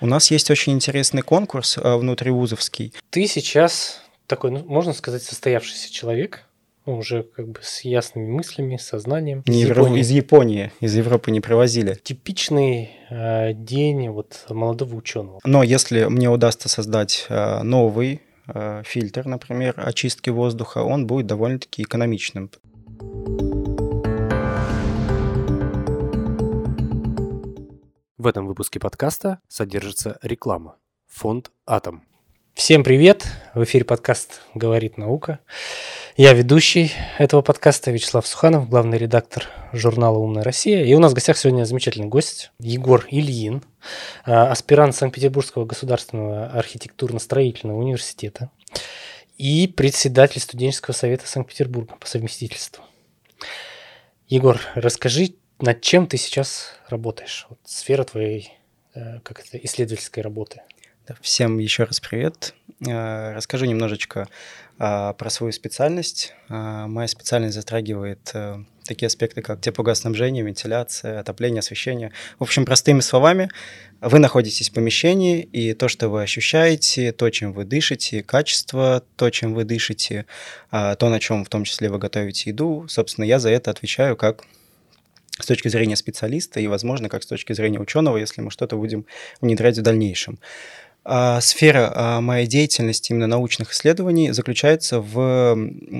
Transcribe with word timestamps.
У 0.00 0.06
нас 0.06 0.30
есть 0.30 0.48
очень 0.50 0.74
интересный 0.74 1.22
конкурс 1.22 1.76
э, 1.76 1.96
внутривузовский. 1.96 2.94
Ты 3.10 3.26
сейчас 3.26 4.00
такой, 4.28 4.52
ну, 4.52 4.64
можно 4.64 4.92
сказать, 4.92 5.24
состоявшийся 5.24 5.92
человек, 5.92 6.44
ну, 6.86 6.98
уже 6.98 7.24
как 7.24 7.48
бы 7.48 7.58
с 7.60 7.80
ясными 7.80 8.30
мыслями, 8.30 8.76
сознанием. 8.76 9.42
Не 9.46 9.62
из, 9.64 9.68
Японии. 9.68 10.00
из 10.00 10.10
Японии, 10.10 10.72
из 10.80 10.94
Европы 10.94 11.32
не 11.32 11.40
привозили. 11.40 11.98
Типичный 12.00 12.90
э, 13.10 13.54
день 13.54 14.08
вот 14.10 14.46
молодого 14.48 14.94
ученого. 14.94 15.40
Но 15.42 15.64
если 15.64 16.04
мне 16.04 16.30
удастся 16.30 16.68
создать 16.68 17.26
э, 17.28 17.62
новый 17.64 18.22
э, 18.46 18.82
фильтр, 18.86 19.26
например, 19.26 19.74
очистки 19.76 20.30
воздуха, 20.30 20.78
он 20.78 21.08
будет 21.08 21.26
довольно-таки 21.26 21.82
экономичным. 21.82 22.50
В 28.18 28.26
этом 28.26 28.48
выпуске 28.48 28.80
подкаста 28.80 29.38
содержится 29.46 30.18
реклама. 30.22 30.74
Фонд 31.06 31.52
«Атом». 31.66 32.02
Всем 32.52 32.82
привет! 32.82 33.24
В 33.54 33.62
эфире 33.62 33.84
подкаст 33.84 34.40
«Говорит 34.54 34.98
наука». 34.98 35.38
Я 36.16 36.32
ведущий 36.32 36.90
этого 37.18 37.42
подкаста 37.42 37.92
Вячеслав 37.92 38.26
Суханов, 38.26 38.68
главный 38.68 38.98
редактор 38.98 39.46
журнала 39.72 40.18
«Умная 40.18 40.42
Россия». 40.42 40.82
И 40.82 40.94
у 40.94 40.98
нас 40.98 41.12
в 41.12 41.14
гостях 41.14 41.38
сегодня 41.38 41.62
замечательный 41.62 42.08
гость 42.08 42.50
Егор 42.58 43.06
Ильин, 43.08 43.62
а, 44.24 44.50
аспирант 44.50 44.96
Санкт-Петербургского 44.96 45.64
государственного 45.64 46.46
архитектурно-строительного 46.48 47.78
университета 47.78 48.50
и 49.36 49.68
председатель 49.68 50.40
студенческого 50.40 50.92
совета 50.92 51.28
Санкт-Петербурга 51.28 51.94
по 52.00 52.08
совместительству. 52.08 52.82
Егор, 54.26 54.60
расскажи, 54.74 55.34
над 55.60 55.80
чем 55.80 56.06
ты 56.06 56.16
сейчас 56.16 56.72
работаешь? 56.88 57.46
Вот 57.48 57.58
сфера 57.64 58.04
твоей 58.04 58.52
э, 58.94 59.20
как 59.22 59.40
это, 59.40 59.58
исследовательской 59.58 60.22
работы. 60.22 60.62
Всем 61.20 61.58
еще 61.58 61.84
раз 61.84 62.00
привет. 62.00 62.54
Э, 62.86 63.32
расскажу 63.34 63.64
немножечко 63.64 64.28
а, 64.78 65.14
про 65.14 65.30
свою 65.30 65.52
специальность. 65.52 66.34
Моя 66.48 67.08
специальность 67.08 67.54
затрагивает 67.54 68.30
э, 68.34 68.58
такие 68.84 69.08
аспекты, 69.08 69.42
как 69.42 69.60
теплогаснабжение, 69.60 70.44
вентиляция, 70.44 71.18
отопление, 71.18 71.60
освещение. 71.60 72.12
В 72.38 72.44
общем, 72.44 72.64
простыми 72.64 73.00
словами, 73.00 73.50
вы 74.00 74.20
находитесь 74.20 74.70
в 74.70 74.74
помещении, 74.74 75.40
и 75.40 75.72
то, 75.74 75.88
что 75.88 76.08
вы 76.08 76.22
ощущаете, 76.22 77.10
то, 77.10 77.28
чем 77.30 77.52
вы 77.52 77.64
дышите, 77.64 78.22
качество, 78.22 79.02
то, 79.16 79.30
чем 79.30 79.54
вы 79.54 79.64
дышите, 79.64 80.26
то, 80.70 80.96
на 81.00 81.18
чем 81.18 81.44
в 81.44 81.48
том 81.48 81.64
числе 81.64 81.88
вы 81.88 81.98
готовите 81.98 82.50
еду, 82.50 82.86
собственно, 82.88 83.24
я 83.24 83.40
за 83.40 83.50
это 83.50 83.72
отвечаю 83.72 84.16
как 84.16 84.44
с 85.38 85.46
точки 85.46 85.68
зрения 85.68 85.96
специалиста 85.96 86.60
и, 86.60 86.66
возможно, 86.66 87.08
как 87.08 87.22
с 87.22 87.26
точки 87.26 87.52
зрения 87.52 87.78
ученого, 87.78 88.16
если 88.16 88.40
мы 88.40 88.50
что-то 88.50 88.76
будем 88.76 89.06
внедрять 89.40 89.78
в 89.78 89.82
дальнейшем. 89.82 90.38
А, 91.10 91.40
сфера 91.40 91.90
а, 91.94 92.20
моей 92.20 92.46
деятельности, 92.46 93.12
именно 93.12 93.26
научных 93.26 93.72
исследований, 93.72 94.30
заключается 94.32 95.00
в 95.00 95.56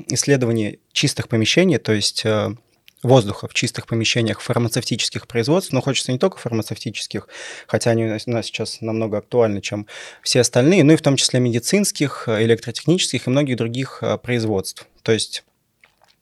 исследовании 0.09 0.81
чистых 0.92 1.28
помещений, 1.28 1.78
то 1.78 1.92
есть 1.92 2.27
а, 2.27 2.55
воздуха 3.03 3.48
в 3.48 3.55
чистых 3.55 3.86
помещениях 3.86 4.41
фармацевтических 4.41 5.27
производств, 5.27 5.72
но 5.72 5.81
хочется 5.81 6.12
не 6.12 6.19
только 6.19 6.36
фармацевтических, 6.36 7.27
хотя 7.66 7.92
они 7.92 8.05
у 8.05 8.31
нас 8.31 8.47
сейчас 8.47 8.83
намного 8.83 9.16
актуальны, 9.16 9.62
чем 9.62 9.86
все 10.22 10.41
остальные, 10.41 10.84
но 10.84 10.92
и 10.92 10.97
в 10.97 11.03
том 11.03 11.16
числе 11.16 11.41
медицинских, 11.41 12.28
электротехнических 12.28 13.27
и 13.27 13.31
многих 13.31 13.56
других 13.56 14.03
производств. 14.22 14.86
То 15.03 15.12
есть 15.12 15.44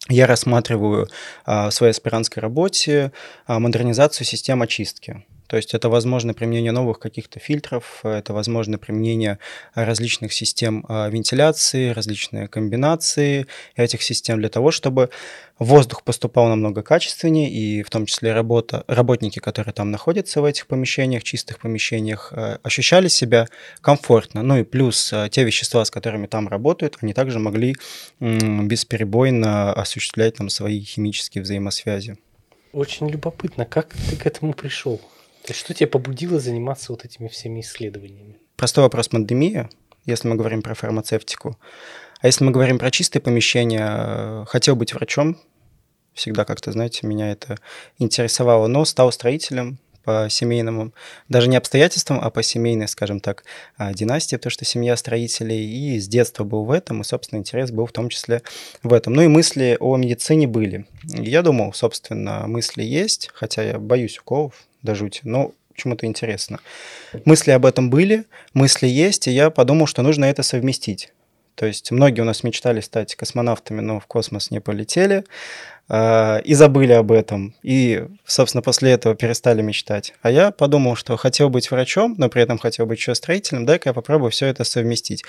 я 0.09 0.27
рассматриваю 0.27 1.09
а, 1.45 1.71
в 1.71 1.75
своей 1.75 1.91
аспирантской 1.91 2.41
работе 2.41 3.13
а, 3.47 3.59
модернизацию 3.59 4.27
систем 4.27 4.63
очистки. 4.63 5.25
То 5.47 5.57
есть 5.57 5.75
это 5.75 5.89
возможно 5.89 6.35
применение 6.35 6.73
новых 6.73 6.99
каких-то 6.99 7.39
фильтров, 7.39 8.01
это 8.03 8.33
возможно 8.33 8.79
применение 8.79 9.39
различных 9.75 10.33
систем 10.33 10.85
а, 10.89 11.09
вентиляции, 11.09 11.91
различные 11.91 12.49
комбинации 12.49 13.47
этих 13.77 14.03
систем 14.03 14.39
для 14.39 14.49
того, 14.49 14.71
чтобы 14.71 15.11
воздух 15.59 16.03
поступал 16.03 16.49
намного 16.49 16.83
качественнее, 16.83 17.51
и 17.51 17.83
в 17.83 17.91
том 17.91 18.07
числе 18.07 18.33
работа, 18.33 18.85
работники, 18.89 19.39
которые 19.39 19.73
там 19.73 19.91
находятся 19.91 20.41
в 20.41 20.45
этих 20.45 20.67
помещениях, 20.67 21.23
чистых 21.23 21.61
помещениях, 21.61 22.33
а, 22.33 22.59
ощущали 22.63 23.09
себя 23.09 23.47
комфортно. 23.81 24.43
Ну 24.43 24.59
и 24.59 24.65
плюс 24.65 25.13
а, 25.13 25.29
те 25.29 25.45
вещества, 25.45 25.85
с 25.85 25.91
которыми 25.91 26.27
там 26.27 26.49
работают, 26.49 26.99
они 27.01 27.13
также 27.13 27.39
могли 27.39 27.77
бесперебойно 28.21 29.73
осуществлять 29.73 30.37
там 30.37 30.49
свои 30.49 30.81
химические 30.81 31.43
взаимосвязи. 31.43 32.17
Очень 32.73 33.09
любопытно, 33.09 33.65
как 33.65 33.95
ты 34.11 34.17
к 34.17 34.27
этому 34.27 34.53
пришел? 34.53 35.01
То 35.47 35.55
что 35.55 35.75
тебя 35.75 35.87
побудило 35.87 36.41
заниматься 36.41 36.91
вот 36.91 37.05
этими 37.05 37.29
всеми 37.29 37.61
исследованиями? 37.61 38.37
Простой 38.57 38.83
вопрос 38.83 39.09
пандемия, 39.09 39.71
если 40.05 40.27
мы 40.27 40.35
говорим 40.35 40.61
про 40.61 40.75
фармацевтику. 40.75 41.57
А 42.21 42.27
если 42.27 42.45
мы 42.45 42.51
говорим 42.51 42.81
про 42.81 42.91
чистые 42.91 43.23
помещения, 43.23 44.45
хотел 44.47 44.75
быть 44.75 44.93
врачом, 44.93 45.39
всегда 46.15 46.45
как-то, 46.45 46.73
знаете, 46.73 47.07
меня 47.07 47.31
это 47.31 47.59
интересовало, 47.99 48.67
но 48.67 48.85
стал 48.85 49.13
строителем 49.13 49.79
по 50.03 50.29
семейному, 50.31 50.93
даже 51.29 51.49
не 51.49 51.57
обстоятельствам, 51.57 52.21
а 52.21 52.31
по 52.31 52.43
семейной, 52.43 52.89
скажем 52.89 53.21
так, 53.21 53.45
а, 53.77 53.93
династии, 53.93 54.37
потому 54.37 54.51
что 54.53 54.65
семья 54.65 54.97
строителей, 54.97 55.69
и 55.69 55.99
с 56.01 56.09
детства 56.09 56.45
был 56.45 56.65
в 56.65 56.71
этом, 56.71 57.01
и, 57.01 57.05
собственно, 57.05 57.41
интерес 57.41 57.73
был 57.73 57.87
в 57.87 57.93
том 57.93 58.09
числе 58.09 58.43
в 58.85 58.93
этом. 58.93 59.15
Ну 59.15 59.23
и 59.23 59.29
мысли 59.29 59.77
о 59.81 59.97
медицине 59.97 60.47
были. 60.47 60.87
Я 61.05 61.43
думал, 61.43 61.73
собственно, 61.73 62.47
мысли 62.47 62.85
есть, 62.85 63.31
хотя 63.35 63.63
я 63.63 63.79
боюсь 63.81 64.19
уколов, 64.19 64.67
до 64.87 64.95
жути. 64.95 65.21
Но 65.25 65.53
почему-то 65.75 66.07
интересно. 66.07 66.61
Мысли 67.27 67.51
об 67.51 67.67
этом 67.67 67.91
были, 67.91 68.25
мысли 68.55 68.87
есть, 68.87 69.29
и 69.29 69.31
я 69.31 69.51
подумал, 69.51 69.87
что 69.87 70.01
нужно 70.03 70.25
это 70.25 70.43
совместить. 70.43 71.13
То 71.57 71.67
есть 71.67 71.91
многие 71.91 72.21
у 72.21 72.25
нас 72.25 72.43
мечтали 72.43 72.81
стать 72.81 73.15
космонавтами, 73.15 73.81
но 73.81 73.99
в 73.99 74.07
космос 74.07 74.51
не 74.51 74.61
полетели 74.61 75.25
э, 75.89 76.43
и 76.43 76.53
забыли 76.53 76.93
об 76.93 77.11
этом. 77.13 77.55
И, 77.63 78.07
собственно, 78.27 78.61
после 78.61 78.93
этого 78.93 79.15
перестали 79.15 79.63
мечтать. 79.63 80.13
А 80.21 80.31
я 80.31 80.51
подумал, 80.51 80.97
что 80.97 81.17
хотел 81.17 81.49
быть 81.49 81.71
врачом, 81.71 82.15
но 82.19 82.29
при 82.29 82.43
этом 82.43 82.59
хотел 82.59 82.85
быть 82.85 82.99
еще 82.99 83.15
строителем, 83.15 83.65
дай-ка 83.65 83.89
я 83.89 83.95
попробую 83.95 84.31
все 84.31 84.47
это 84.47 84.65
совместить. 84.65 85.25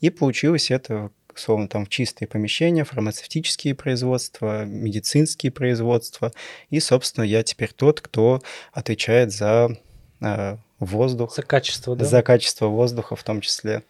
И 0.00 0.10
получилось 0.10 0.70
это 0.70 1.10
условно, 1.36 1.68
там 1.68 1.86
чистые 1.86 2.28
помещения, 2.28 2.84
фармацевтические 2.84 3.74
производства, 3.74 4.64
медицинские 4.64 5.52
производства. 5.52 6.32
И, 6.70 6.80
собственно, 6.80 7.24
я 7.24 7.42
теперь 7.42 7.72
тот, 7.72 8.00
кто 8.00 8.42
отвечает 8.72 9.32
за 9.32 9.76
э, 10.20 10.56
воздух. 10.78 11.34
За 11.34 11.42
качество, 11.42 11.96
да? 11.96 12.04
За 12.04 12.22
качество 12.22 12.66
воздуха 12.66 13.16
в 13.16 13.22
том 13.22 13.40
числе. 13.40 13.82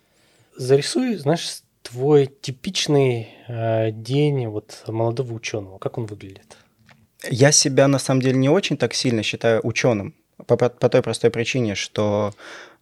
Зарисуй, 0.57 1.17
знаешь, 1.17 1.63
твой 1.83 2.27
типичный 2.27 3.29
э, 3.49 3.91
день 3.91 4.47
вот 4.47 4.85
молодого 4.87 5.33
ученого. 5.33 5.79
Как 5.79 5.99
он 5.99 6.07
выглядит? 6.07 6.57
Я 7.31 7.53
себя 7.53 7.89
на 7.89 7.99
самом 7.99 8.21
деле 8.21 8.37
не 8.37 8.49
очень 8.49 8.77
так 8.77 8.95
сильно 8.95 9.23
считаю 9.23 9.61
ученым. 9.65 10.15
По, 10.47 10.57
по, 10.57 10.89
той 10.89 11.03
простой 11.03 11.31
причине, 11.31 11.77
что 11.77 12.35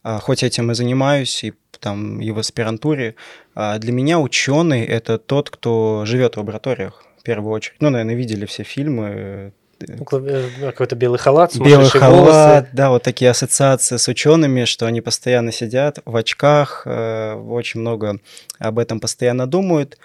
а, 0.02 0.18
хоть 0.18 0.42
этим 0.42 0.70
и 0.70 0.74
занимаюсь, 0.74 1.44
и 1.44 1.52
там 1.80 2.20
и 2.20 2.30
в 2.30 2.38
аспирантуре, 2.38 3.14
а 3.54 3.78
для 3.78 3.92
меня 3.92 4.18
ученый 4.20 4.84
это 4.84 5.18
тот, 5.18 5.50
кто 5.50 6.04
живет 6.06 6.36
в 6.36 6.38
лабораториях 6.38 7.04
в 7.18 7.22
первую 7.22 7.52
очередь. 7.52 7.76
Ну, 7.80 7.90
наверное, 7.90 8.14
видели 8.14 8.46
все 8.46 8.62
фильмы. 8.62 9.52
Ну, 9.80 10.04
э, 10.12 10.48
какой-то 10.60 10.94
белый 10.94 11.18
халат, 11.18 11.56
белый 11.56 11.88
халат, 11.88 12.62
волосы. 12.62 12.68
да, 12.74 12.90
вот 12.90 13.02
такие 13.02 13.30
ассоциации 13.30 13.96
с 13.96 14.08
учеными, 14.08 14.64
что 14.64 14.86
они 14.86 15.00
постоянно 15.00 15.52
сидят 15.52 16.00
в 16.04 16.16
очках, 16.16 16.82
э, 16.84 17.34
очень 17.34 17.80
много 17.80 18.18
об 18.58 18.78
этом 18.78 19.00
постоянно 19.00 19.46
думают. 19.46 19.98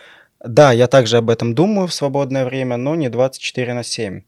Да, 0.44 0.72
я 0.72 0.88
также 0.88 1.18
об 1.18 1.30
этом 1.30 1.56
думаю 1.56 1.88
в 1.88 1.94
свободное 1.94 2.46
время, 2.46 2.78
но 2.78 2.96
не 2.96 3.10
24 3.10 3.74
на 3.74 3.84
7. 3.84 4.22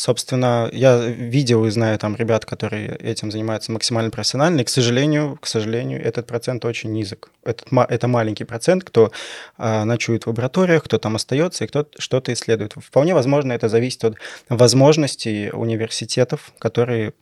Собственно, 0.00 0.70
я 0.72 0.96
видел 0.96 1.66
и 1.66 1.70
знаю 1.70 1.98
там 1.98 2.16
ребят, 2.16 2.46
которые 2.46 2.96
этим 2.96 3.30
занимаются 3.30 3.70
максимально 3.70 4.10
профессионально, 4.10 4.60
и, 4.60 4.64
к 4.64 4.70
сожалению, 4.70 5.36
к 5.38 5.46
сожалению, 5.46 6.02
этот 6.02 6.26
процент 6.26 6.64
очень 6.64 6.90
низок. 6.90 7.30
Этот, 7.44 7.66
это 7.70 8.08
маленький 8.08 8.44
процент, 8.44 8.82
кто 8.82 9.12
а, 9.58 9.84
ночует 9.84 10.24
в 10.24 10.28
лабораториях, 10.28 10.84
кто 10.84 10.96
там 10.96 11.16
остается 11.16 11.64
и 11.64 11.66
кто 11.66 11.86
что-то 11.98 12.32
исследует. 12.32 12.72
Вполне 12.78 13.12
возможно, 13.12 13.52
это 13.52 13.68
зависит 13.68 14.02
от 14.06 14.14
возможностей 14.48 15.50
университетов, 15.52 16.50
которые 16.58 17.12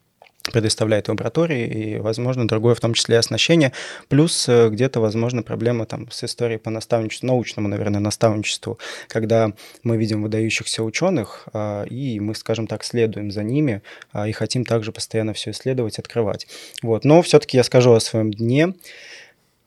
предоставляет 0.53 1.09
лаборатории 1.09 1.67
и, 1.67 1.99
возможно, 1.99 2.47
другое, 2.47 2.75
в 2.75 2.81
том 2.81 2.95
числе 2.95 3.19
оснащение. 3.19 3.73
Плюс 4.09 4.49
э, 4.49 4.69
где-то, 4.71 5.01
возможно, 5.01 5.43
проблема 5.43 5.87
там 5.87 6.11
с 6.11 6.25
историей 6.25 6.59
по 6.59 6.71
наставничеству, 6.71 7.27
научному, 7.27 7.69
наверное, 7.69 8.01
наставничеству, 8.01 8.79
когда 9.09 9.53
мы 9.83 9.97
видим 9.97 10.23
выдающихся 10.23 10.83
ученых, 10.83 11.47
а, 11.53 11.85
и 11.85 12.21
мы, 12.21 12.35
скажем 12.35 12.67
так, 12.67 12.85
следуем 12.85 13.31
за 13.31 13.43
ними 13.43 13.83
а, 14.13 14.29
и 14.29 14.33
хотим 14.33 14.65
также 14.65 14.93
постоянно 14.93 15.33
все 15.33 15.51
исследовать, 15.51 15.99
открывать. 15.99 16.47
Вот. 16.83 17.05
Но 17.05 17.23
все-таки 17.23 17.57
я 17.57 17.65
скажу 17.65 17.93
о 17.93 18.01
своем 18.01 18.33
дне. 18.33 18.75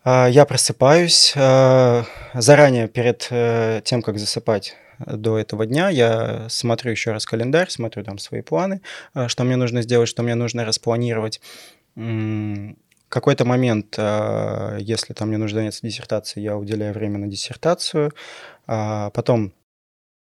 А, 0.04 0.28
я 0.28 0.46
просыпаюсь 0.46 1.34
заранее 2.34 2.88
перед 2.88 3.28
э, 3.30 3.82
тем, 3.84 4.02
как 4.02 4.18
засыпать 4.18 4.76
до 5.08 5.38
этого 5.38 5.66
дня, 5.66 5.90
я 5.90 6.48
смотрю 6.50 6.92
еще 6.92 7.12
раз 7.12 7.26
календарь, 7.26 7.70
смотрю 7.70 8.04
там 8.04 8.18
свои 8.18 8.42
планы, 8.42 8.82
э, 9.14 9.28
что 9.28 9.44
мне 9.44 9.56
нужно 9.56 9.82
сделать, 9.82 10.10
что 10.10 10.24
мне 10.24 10.36
нужно 10.36 10.66
распланировать. 10.66 11.42
какой-то 13.10 13.44
момент, 13.44 13.98
если 13.98 15.14
там 15.14 15.28
мне 15.28 15.38
нужно 15.38 15.60
заняться 15.60 15.86
диссертацией, 15.86 16.46
я 16.46 16.56
уделяю 16.56 16.94
время 16.94 17.18
на 17.18 17.28
диссертацию. 17.28 18.14
А 18.68 19.10
потом 19.10 19.52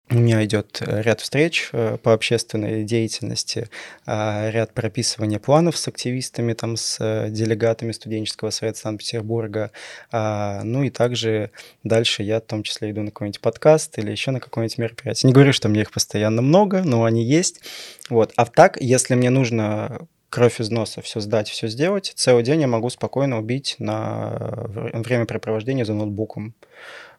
у 0.09 0.15
меня 0.15 0.45
идет 0.45 0.81
э, 0.81 1.01
ряд 1.01 1.19
встреч 1.21 1.69
э, 1.71 1.97
по 2.01 2.13
общественной 2.13 2.83
деятельности, 2.83 3.69
а, 4.05 4.51
ряд 4.51 4.71
прописывания 4.71 5.39
планов 5.39 5.77
с 5.77 5.87
активистами, 5.87 6.53
там, 6.53 6.77
с 6.77 6.97
э, 6.99 7.29
делегатами 7.29 7.91
студенческого 7.91 8.51
совета 8.51 8.77
Санкт-Петербурга. 8.77 9.71
А, 10.11 10.61
ну 10.63 10.83
и 10.83 10.91
также 10.91 11.49
дальше 11.83 12.21
я 12.21 12.39
в 12.39 12.43
том 12.43 12.61
числе 12.61 12.91
иду 12.91 13.01
на 13.01 13.07
какой-нибудь 13.07 13.41
подкаст 13.41 13.97
или 13.97 14.11
еще 14.11 14.29
на 14.29 14.39
какое-нибудь 14.39 14.77
мероприятие. 14.77 15.27
Не 15.27 15.33
говорю, 15.33 15.53
что 15.53 15.69
мне 15.69 15.81
их 15.81 15.91
постоянно 15.91 16.43
много, 16.43 16.83
но 16.83 17.03
они 17.03 17.23
есть. 17.23 17.61
Вот. 18.09 18.31
А 18.35 18.45
так, 18.45 18.79
если 18.79 19.15
мне 19.15 19.31
нужно 19.31 20.07
кровь 20.29 20.59
из 20.59 20.69
носа 20.69 21.01
все 21.01 21.19
сдать, 21.19 21.49
все 21.49 21.67
сделать, 21.67 22.11
целый 22.15 22.43
день 22.43 22.61
я 22.61 22.67
могу 22.67 22.89
спокойно 22.89 23.39
убить 23.39 23.75
на 23.79 24.67
времяпрепровождение 24.93 25.85
за 25.85 25.93
ноутбуком. 25.93 26.53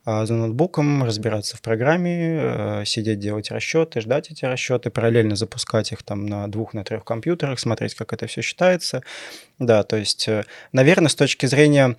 А, 0.08 0.24
за 0.24 0.34
ноутбуком, 0.34 1.02
разбираться 1.02 1.56
в 1.56 1.62
программе, 1.62 2.38
э, 2.40 2.84
сидеть 2.86 3.18
делать 3.18 3.50
расчеты, 3.50 4.00
ждать 4.00 4.30
эти 4.30 4.44
расчеты, 4.44 4.88
параллельно 4.88 5.34
запускать 5.34 5.90
их 5.90 6.04
там 6.04 6.26
на 6.26 6.46
двух, 6.46 6.74
на 6.74 6.84
трех 6.84 7.04
компьютерах, 7.04 7.58
смотреть, 7.58 7.96
как 7.96 8.12
это 8.12 8.28
все 8.28 8.40
считается. 8.40 9.02
Да, 9.58 9.82
то 9.82 9.96
есть, 9.96 10.28
э, 10.28 10.44
наверное, 10.70 11.08
с 11.08 11.16
точки 11.16 11.46
зрения 11.46 11.96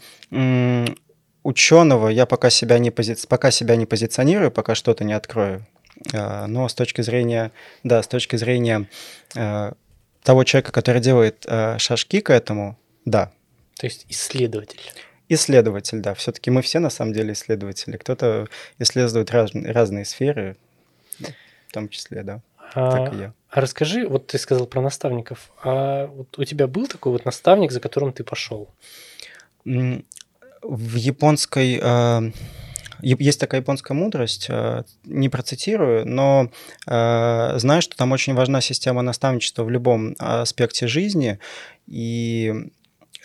ученого 1.44 2.08
я 2.08 2.26
пока 2.26 2.50
себя 2.50 2.80
не, 2.80 2.92
пози... 2.92 3.16
пока 3.28 3.52
себя 3.52 3.76
не 3.76 3.86
позиционирую, 3.86 4.52
пока 4.52 4.74
что-то 4.74 5.04
не 5.04 5.12
открою. 5.12 5.68
А, 6.14 6.48
но 6.48 6.70
с 6.70 6.74
точки 6.74 7.02
зрения, 7.02 7.52
да, 7.84 8.02
с 8.02 8.08
точки 8.08 8.38
зрения 8.38 8.88
э, 9.36 9.74
того 10.24 10.46
человека, 10.46 10.72
который 10.72 11.02
делает 11.02 11.46
шажки 11.78 12.22
к 12.22 12.30
этому, 12.30 12.80
да. 13.04 13.34
То 13.78 13.86
есть 13.86 14.06
исследователь. 14.08 14.80
Исследователь, 15.30 16.00
да. 16.00 16.14
Все-таки 16.14 16.50
мы 16.52 16.62
все 16.62 16.80
на 16.80 16.90
самом 16.90 17.14
деле 17.14 17.34
исследователи. 17.34 17.98
Кто-то 17.98 18.48
исследует 18.80 19.32
раз, 19.32 19.52
разные 19.54 20.06
сферы, 20.06 20.58
в 21.20 21.74
том 21.74 21.90
числе, 21.90 22.24
да. 22.24 22.42
А, 22.74 22.92
так 22.92 23.14
и 23.14 23.18
я. 23.18 23.34
А 23.50 23.62
расскажи, 23.62 24.08
вот 24.08 24.28
ты 24.28 24.38
сказал 24.38 24.68
про 24.68 24.82
наставников. 24.82 25.52
А 25.64 26.08
вот 26.08 26.38
у 26.38 26.44
тебя 26.44 26.68
был 26.68 26.88
такой 26.88 27.12
вот 27.12 27.26
наставник, 27.26 27.72
за 27.72 27.80
которым 27.80 28.14
ты 28.14 28.24
пошел? 28.24 28.70
В 29.66 30.96
японской 30.96 31.80
а, 31.82 32.24
есть 33.02 33.40
такая 33.40 33.62
японская 33.62 33.96
мудрость, 33.96 34.48
а, 34.50 34.84
не 35.04 35.30
процитирую, 35.30 36.08
но 36.08 36.52
знаю, 36.86 37.82
что 37.82 37.98
там 37.98 38.12
очень 38.12 38.34
важна 38.34 38.62
система 38.62 39.02
наставничества 39.02 39.64
в 39.64 39.70
любом 39.70 40.16
аспекте 40.20 40.88
жизни, 40.88 41.40
и 41.86 42.72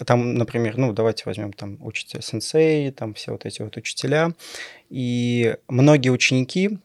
там, 0.06 0.34
например, 0.34 0.76
ну, 0.78 0.92
давайте 0.92 1.24
возьмем 1.26 1.52
там 1.52 1.78
учителя 1.80 2.22
сенсей, 2.22 2.90
там 2.90 3.14
все 3.14 3.32
вот 3.32 3.46
эти 3.46 3.62
вот 3.62 3.76
учителя. 3.76 4.32
И 4.90 5.56
многие 5.68 6.10
ученики 6.10 6.78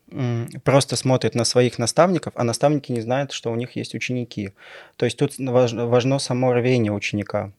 просто 0.64 0.96
смотрят 0.96 1.36
на 1.36 1.46
своих 1.46 1.78
наставников, 1.78 2.34
а 2.36 2.44
наставники 2.44 2.92
не 2.92 3.02
знают, 3.02 3.32
что 3.32 3.52
у 3.52 3.56
них 3.56 3.76
есть 3.76 3.96
ученики. 3.96 4.52
То 4.96 5.06
есть 5.06 5.18
тут 5.18 5.34
важно 5.38 6.20
само 6.20 6.54
рвение 6.54 6.92
ученика. 6.92 7.52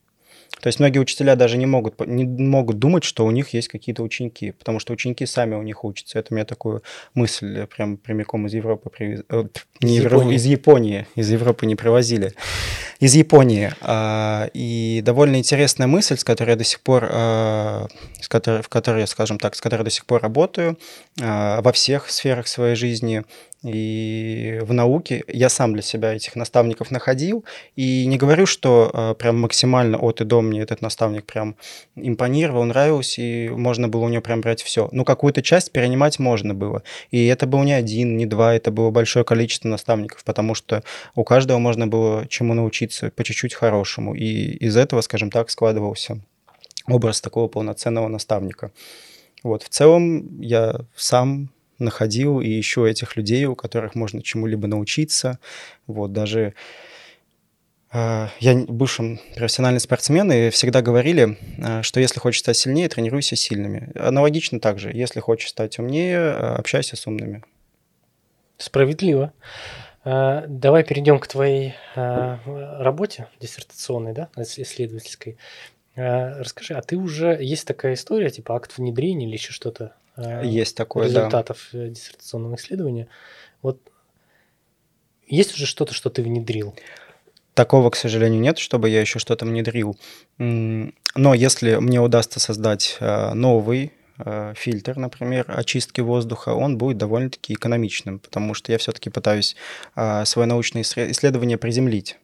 То 0.61 0.67
есть 0.67 0.79
многие 0.79 0.99
учителя 0.99 1.35
даже 1.35 1.57
не 1.57 1.65
могут, 1.65 2.05
не 2.05 2.25
могут 2.25 2.79
думать, 2.79 3.03
что 3.03 3.25
у 3.25 3.31
них 3.31 3.53
есть 3.53 3.69
какие-то 3.69 4.03
ученики, 4.03 4.51
потому 4.51 4.79
что 4.79 4.91
ученики 4.91 5.25
сами 5.25 5.55
у 5.55 5.61
них 5.61 5.85
учатся. 5.85 6.19
Это 6.19 6.33
у 6.33 6.35
меня 6.35 6.45
такую 6.45 6.83
мысль 7.13 7.65
прям 7.67 7.97
прямиком 7.97 8.47
из 8.47 8.53
Европы, 8.53 8.89
привез... 8.89 9.23
Э, 9.29 9.45
не 9.81 9.97
из, 9.97 10.03
Японии. 10.03 10.35
из 10.35 10.45
Японии, 10.45 11.07
из 11.15 11.31
Европы 11.31 11.65
не 11.65 11.75
привозили 11.75 12.33
из 12.99 13.15
Японии. 13.15 13.71
А, 13.81 14.49
и 14.53 15.01
довольно 15.03 15.37
интересная 15.37 15.87
мысль, 15.87 16.17
с 16.17 16.23
которой 16.23 16.51
я 16.51 16.55
до 16.57 16.65
сих 16.65 16.81
пор, 16.81 17.07
а, 17.09 17.87
с 18.19 18.27
которой, 18.27 18.61
в 18.61 18.69
которой, 18.69 19.07
скажем 19.07 19.39
так, 19.39 19.55
с 19.55 19.61
которой 19.61 19.81
я 19.81 19.85
до 19.85 19.89
сих 19.89 20.05
пор 20.05 20.21
работаю 20.21 20.77
а, 21.21 21.61
во 21.61 21.71
всех 21.71 22.09
сферах 22.09 22.47
своей 22.47 22.75
жизни 22.75 23.23
и 23.63 24.59
в 24.61 24.71
науке. 24.71 25.23
Я 25.27 25.49
сам 25.49 25.73
для 25.73 25.81
себя 25.81 26.13
этих 26.13 26.37
наставников 26.37 26.91
находил. 26.91 27.43
И 27.75 28.05
не 28.05 28.17
говорю, 28.17 28.45
что 28.45 29.17
прям 29.19 29.37
максимально 29.37 29.97
от 29.97 30.21
и 30.21 30.23
до 30.23 30.39
мне 30.39 30.61
этот 30.61 30.81
наставник 30.81 31.25
прям 31.25 31.57
импонировал, 31.97 32.63
нравился, 32.63 33.21
и 33.21 33.49
можно 33.49 33.89
было 33.89 34.05
у 34.05 34.09
него 34.09 34.21
прям 34.21 34.39
брать 34.39 34.61
все. 34.63 34.87
Ну, 34.93 35.03
какую-то 35.03 35.41
часть 35.41 35.73
перенимать 35.73 36.19
можно 36.19 36.53
было. 36.53 36.83
И 37.11 37.25
это 37.25 37.47
был 37.47 37.63
не 37.63 37.73
один, 37.73 38.15
не 38.15 38.25
два, 38.25 38.55
это 38.55 38.71
было 38.71 38.91
большое 38.91 39.25
количество 39.25 39.67
наставников, 39.67 40.23
потому 40.23 40.55
что 40.55 40.81
у 41.15 41.25
каждого 41.25 41.57
можно 41.57 41.85
было 41.85 42.27
чему 42.29 42.53
научиться 42.53 42.88
учиться 42.89 43.11
по 43.11 43.23
чуть-чуть 43.23 43.53
хорошему. 43.53 44.15
И 44.15 44.57
из 44.65 44.75
этого, 44.75 45.01
скажем 45.01 45.29
так, 45.29 45.49
складывался 45.49 46.19
образ 46.87 47.21
такого 47.21 47.47
полноценного 47.47 48.07
наставника. 48.07 48.71
Вот, 49.43 49.63
в 49.63 49.69
целом 49.69 50.41
я 50.41 50.81
сам 50.95 51.49
находил 51.77 52.41
и 52.41 52.59
ищу 52.59 52.85
этих 52.85 53.15
людей, 53.15 53.45
у 53.45 53.55
которых 53.55 53.95
можно 53.95 54.21
чему-либо 54.21 54.67
научиться. 54.67 55.39
Вот, 55.87 56.11
даже 56.11 56.53
э, 57.93 58.27
я 58.39 58.55
бывший 58.67 59.21
профессиональный 59.35 59.79
спортсмен, 59.79 60.31
и 60.31 60.49
всегда 60.49 60.81
говорили, 60.81 61.37
э, 61.57 61.81
что 61.83 62.01
если 62.01 62.19
хочешь 62.19 62.41
стать 62.41 62.57
сильнее, 62.57 62.89
тренируйся 62.89 63.35
сильными. 63.35 63.91
Аналогично 63.95 64.59
также, 64.59 64.91
если 64.91 65.21
хочешь 65.21 65.49
стать 65.49 65.79
умнее, 65.79 66.17
э, 66.17 66.55
общайся 66.57 66.97
с 66.97 67.07
умными. 67.07 67.43
Справедливо. 68.57 69.31
А, 70.03 70.45
давай 70.47 70.83
перейдем 70.83 71.19
к 71.19 71.27
твоей 71.27 71.75
а, 71.95 72.39
работе 72.79 73.27
диссертационной, 73.39 74.13
да, 74.13 74.29
исследовательской. 74.37 75.37
А, 75.95 76.39
расскажи, 76.39 76.73
а 76.73 76.81
ты 76.81 76.95
уже 76.95 77.37
есть 77.39 77.67
такая 77.67 77.93
история, 77.93 78.29
типа 78.29 78.55
акт 78.55 78.77
внедрения 78.77 79.25
или 79.27 79.33
еще 79.33 79.51
что-то? 79.51 79.93
Есть 80.43 80.75
такое, 80.75 81.05
результатов 81.05 81.69
да. 81.71 81.85
Э, 81.85 81.89
диссертационного 81.89 82.55
исследования. 82.55 83.07
Вот 83.61 83.79
есть 85.27 85.53
уже 85.53 85.65
что-то, 85.65 85.93
что 85.93 86.09
ты 86.09 86.21
внедрил? 86.21 86.75
Такого, 87.53 87.89
к 87.89 87.95
сожалению, 87.95 88.41
нет, 88.41 88.57
чтобы 88.57 88.89
я 88.89 88.99
еще 88.99 89.19
что-то 89.19 89.45
внедрил. 89.45 89.97
Но 90.37 91.33
если 91.33 91.75
мне 91.75 92.01
удастся 92.01 92.39
создать 92.39 92.97
новый 92.99 93.93
Э, 93.93 93.98
фильтр, 94.55 94.97
например, 94.97 95.45
очистки 95.47 96.01
воздуха, 96.01 96.49
он 96.49 96.77
будет 96.77 96.97
довольно-таки 96.97 97.53
экономичным, 97.53 98.19
потому 98.19 98.53
что 98.53 98.71
я 98.71 98.77
все-таки 98.77 99.09
пытаюсь 99.09 99.55
э, 99.95 100.25
свое 100.25 100.47
научное 100.47 100.81
исследование 100.81 101.57
приземлить. 101.57 102.17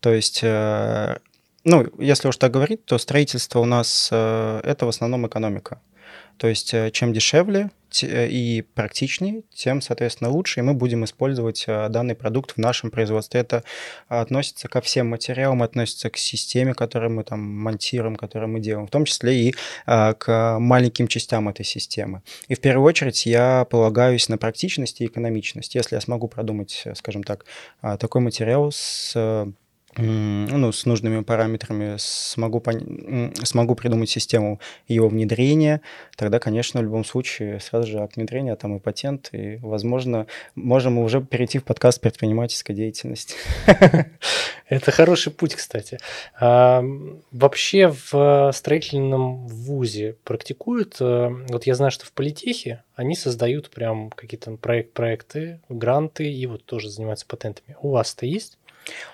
То 0.00 0.12
есть, 0.12 0.40
э, 0.42 1.18
ну, 1.64 1.86
если 1.98 2.28
уж 2.28 2.36
так 2.36 2.52
говорить, 2.52 2.84
то 2.84 2.98
строительство 2.98 3.60
у 3.60 3.64
нас 3.64 4.08
это 4.10 4.78
в 4.80 4.88
основном 4.88 5.26
экономика. 5.26 5.80
То 6.38 6.46
есть 6.46 6.72
э, 6.72 6.90
чем 6.90 7.12
дешевле 7.12 7.60
э, 7.60 7.68
и 8.02 8.64
практичнее, 8.74 9.42
тем, 9.54 9.80
соответственно, 9.80 10.30
лучше, 10.30 10.60
и 10.60 10.62
мы 10.62 10.74
будем 10.74 11.04
использовать 11.04 11.64
э, 11.66 11.88
данный 11.88 12.14
продукт 12.14 12.52
в 12.52 12.58
нашем 12.58 12.90
производстве. 12.90 13.40
Это 13.40 13.64
относится 14.08 14.68
ко 14.68 14.80
всем 14.80 15.08
материалам, 15.08 15.62
относится 15.62 16.10
к 16.10 16.16
системе, 16.16 16.74
которую 16.74 17.12
мы 17.12 17.24
там 17.24 17.40
монтируем, 17.40 18.16
которую 18.16 18.50
мы 18.50 18.60
делаем, 18.60 18.86
в 18.86 18.90
том 18.90 19.04
числе 19.04 19.48
и 19.48 19.54
к 19.86 20.58
маленьким 20.58 21.08
частям 21.08 21.48
этой 21.48 21.64
системы. 21.64 22.22
И 22.48 22.54
в 22.54 22.60
первую 22.60 22.86
очередь 22.86 23.26
я 23.26 23.64
полагаюсь 23.64 24.28
на 24.28 24.38
практичность 24.38 25.00
и 25.00 25.06
экономичность. 25.06 25.74
Если 25.74 25.94
я 25.94 26.00
смогу 26.00 26.28
продумать, 26.28 26.84
скажем 26.94 27.22
так, 27.22 27.44
такой 27.80 28.20
материал 28.20 28.70
с 28.72 29.14
ну, 29.98 30.70
с 30.70 30.86
нужными 30.86 31.22
параметрами 31.22 31.96
смогу, 31.98 32.60
пон... 32.60 33.34
смогу 33.42 33.74
придумать 33.74 34.08
систему 34.08 34.60
его 34.86 35.08
внедрения, 35.08 35.80
тогда, 36.16 36.38
конечно, 36.38 36.80
в 36.80 36.84
любом 36.84 37.04
случае 37.04 37.58
сразу 37.60 37.88
же 37.88 37.98
акт 37.98 38.16
внедрения, 38.16 38.54
там 38.56 38.76
и 38.76 38.80
патент, 38.80 39.30
и, 39.32 39.56
возможно, 39.56 40.26
можем 40.54 40.98
уже 40.98 41.20
перейти 41.20 41.58
в 41.58 41.64
подкаст 41.64 42.00
предпринимательской 42.00 42.74
деятельности. 42.74 43.34
Это 44.68 44.90
хороший 44.90 45.32
путь, 45.32 45.54
кстати. 45.54 45.98
А, 46.38 46.84
вообще 47.32 47.92
в 48.12 48.52
строительном 48.54 49.46
вузе 49.48 50.16
практикуют, 50.24 50.96
э, 51.00 51.30
вот 51.48 51.64
я 51.64 51.74
знаю, 51.74 51.90
что 51.90 52.06
в 52.06 52.12
политехе 52.12 52.84
они 52.94 53.14
создают 53.14 53.70
прям 53.70 54.10
какие-то 54.10 54.56
проект, 54.56 54.92
проекты, 54.92 55.60
гранты 55.68 56.30
и 56.30 56.46
вот 56.46 56.64
тоже 56.64 56.90
занимаются 56.90 57.26
патентами. 57.26 57.76
У 57.80 57.90
вас-то 57.90 58.26
есть? 58.26 58.57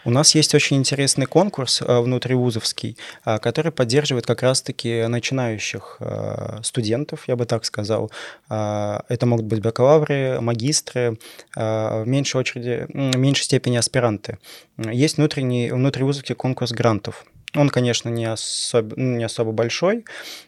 У 0.04 0.10
нас 0.10 0.34
есть 0.34 0.54
очень 0.54 0.76
интересный 0.76 1.26
конкурс 1.26 1.82
э, 1.82 2.00
внутривузовский, 2.00 2.96
э, 3.24 3.38
который 3.38 3.72
поддерживает 3.72 4.26
как 4.26 4.42
раз-таки 4.42 5.06
начинающих 5.06 5.96
э, 6.00 6.60
студентов, 6.62 7.28
я 7.28 7.36
бы 7.36 7.46
так 7.46 7.64
сказал. 7.64 8.10
Это 8.48 9.26
могут 9.26 9.46
быть 9.46 9.60
бакалавры, 9.60 10.40
магистры, 10.40 11.18
в 11.54 12.04
меньшей 12.06 12.40
очереди, 12.40 12.86
в 12.88 13.16
меньшей 13.16 13.44
степени 13.44 13.76
аспиранты. 13.76 14.38
Есть 14.78 15.16
внутренний, 15.16 15.70
внутривузовский 15.70 16.34
конкурс 16.34 16.72
грантов. 16.72 17.24
Он, 17.54 17.68
конечно, 17.70 18.08
не, 18.08 18.24
особ... 18.24 18.94
Ну, 18.96 19.16
не 19.16 19.24
особо 19.24 19.52
большой, 19.52 20.04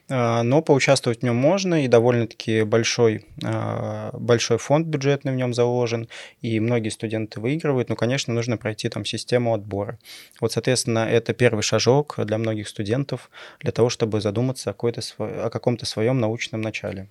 а, 0.09 0.43
но 0.43 0.61
поучаствовать 0.61 1.21
в 1.21 1.23
нем 1.23 1.37
можно, 1.37 1.85
и 1.85 1.89
довольно-таки 1.89 2.63
большой, 2.65 3.25
а, 3.45 4.11
большой 4.13 4.59
фонд 4.59 4.89
бюджетный 4.89 5.33
в 5.33 5.37
нем 5.37 5.55
заложен, 5.55 6.09
и 6.43 6.59
многие 6.59 6.89
студенты 6.89 7.41
выигрывают, 7.41 7.89
но, 7.89 7.97
конечно, 7.97 8.35
нужно 8.35 8.57
пройти 8.57 8.89
там 8.89 9.05
систему 9.05 9.55
отбора. 9.55 9.99
Вот, 10.41 10.53
соответственно, 10.53 11.07
это 11.09 11.33
первый 11.33 11.63
шажок 11.63 12.17
для 12.19 12.39
многих 12.39 12.69
студентов 12.69 13.31
для 13.61 13.71
того, 13.71 13.89
чтобы 13.89 14.21
задуматься 14.21 14.71
о, 14.71 14.75
о 14.77 15.51
каком-то 15.51 15.87
своем 15.87 16.19
научном 16.19 16.61
начале. 16.61 17.09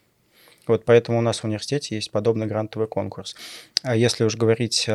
Вот 0.68 0.84
поэтому 0.84 1.20
у 1.20 1.22
нас 1.22 1.40
в 1.40 1.44
университете 1.46 1.96
есть 1.96 2.12
подобный 2.12 2.48
грантовый 2.48 2.88
конкурс. 2.88 3.36
А 3.84 3.96
если 3.96 4.24
уж 4.24 4.36
говорить 4.36 4.90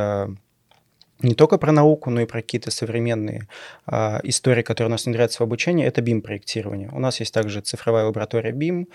не 1.22 1.34
только 1.34 1.58
про 1.58 1.72
науку, 1.72 2.10
но 2.10 2.20
и 2.20 2.26
про 2.26 2.40
какие-то 2.40 2.70
современные 2.70 3.48
а, 3.86 4.20
истории, 4.22 4.62
которые 4.62 4.88
у 4.88 4.90
нас 4.90 5.06
внедряются 5.06 5.42
в 5.42 5.42
обучение, 5.42 5.86
это 5.86 6.00
BIM-проектирование. 6.00 6.90
У 6.92 6.98
нас 6.98 7.20
есть 7.20 7.34
также 7.34 7.60
цифровая 7.60 8.04
лаборатория 8.04 8.52
BIM. 8.52 8.86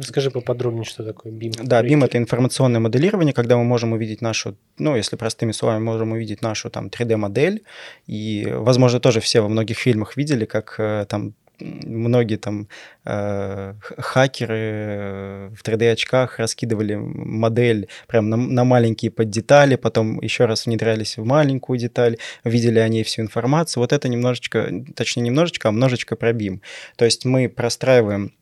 Скажи 0.00 0.30
поподробнее, 0.30 0.84
что 0.84 1.04
такое 1.04 1.32
BIM. 1.32 1.62
Да, 1.62 1.82
BIM— 1.82 2.04
это 2.04 2.16
информационное 2.16 2.80
моделирование, 2.80 3.34
когда 3.34 3.58
мы 3.58 3.64
можем 3.64 3.92
увидеть 3.92 4.22
нашу, 4.22 4.56
ну, 4.78 4.96
если 4.96 5.16
простыми 5.16 5.52
словами, 5.52 5.82
можем 5.82 6.12
увидеть 6.12 6.40
нашу 6.40 6.70
там 6.70 6.88
3D-модель. 6.88 7.62
И, 8.06 8.48
возможно, 8.50 9.00
тоже 9.00 9.20
все 9.20 9.42
во 9.42 9.48
многих 9.48 9.76
фильмах 9.76 10.16
видели, 10.16 10.46
как 10.46 10.76
э, 10.78 11.04
там 11.08 11.34
многие 11.60 12.36
там 12.36 12.68
э, 13.04 13.74
хакеры 13.80 14.58
э, 14.58 15.50
в 15.56 15.62
3D-очках 15.62 16.38
раскидывали 16.38 16.94
модель 16.94 17.88
прям 18.06 18.28
на, 18.28 18.36
на 18.36 18.64
маленькие 18.64 19.10
поддетали, 19.10 19.76
потом 19.76 20.20
еще 20.20 20.44
раз 20.46 20.66
внедрялись 20.66 21.16
в 21.16 21.24
маленькую 21.24 21.78
деталь, 21.78 22.18
видели 22.44 22.78
о 22.78 22.88
ней 22.88 23.02
всю 23.02 23.22
информацию. 23.22 23.82
Вот 23.82 23.92
это 23.92 24.08
немножечко, 24.08 24.70
точнее 24.94 25.24
немножечко, 25.24 25.68
а 25.68 25.72
множечко 25.72 26.16
пробим. 26.16 26.62
То 26.96 27.04
есть 27.04 27.24
мы 27.24 27.48
простраиваем 27.48 28.32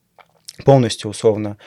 полностью 0.64 1.10
условно 1.10 1.58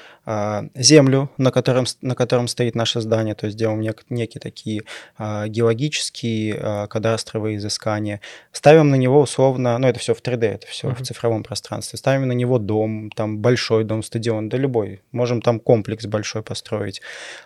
землю, 0.76 1.32
на 1.38 1.52
котором, 1.52 1.86
на 2.02 2.16
котором 2.16 2.48
стоит 2.48 2.76
наше 2.76 3.02
здание, 3.02 3.36
то 3.36 3.48
есть 3.48 3.58
делаем 3.58 3.82
нек, 3.82 4.06
некие 4.10 4.40
такие 4.40 4.84
а, 5.18 5.48
геологические 5.48 6.60
а, 6.60 6.88
кадастровые 6.88 7.58
изыскания, 7.58 8.22
ставим 8.52 8.90
на 8.90 8.96
него 8.96 9.22
условно, 9.22 9.78
ну 9.78 9.88
это 9.88 10.00
все 10.00 10.14
в 10.14 10.22
3D, 10.22 10.46
это 10.46 10.68
все 10.68 10.90
uh-huh. 10.90 11.02
в 11.02 11.06
цифровом 11.06 11.44
пространстве, 11.44 11.98
ставим 11.98 12.28
на 12.28 12.34
него 12.34 12.60
дом, 12.60 13.10
там 13.16 13.40
большой 13.40 13.84
дом, 13.84 14.04
стадион, 14.04 14.50
да 14.50 14.58
любой, 14.58 15.02
можем 15.12 15.42
там 15.42 15.60
комплекс 15.60 16.06
большой 16.06 16.44
построить. 16.44 17.02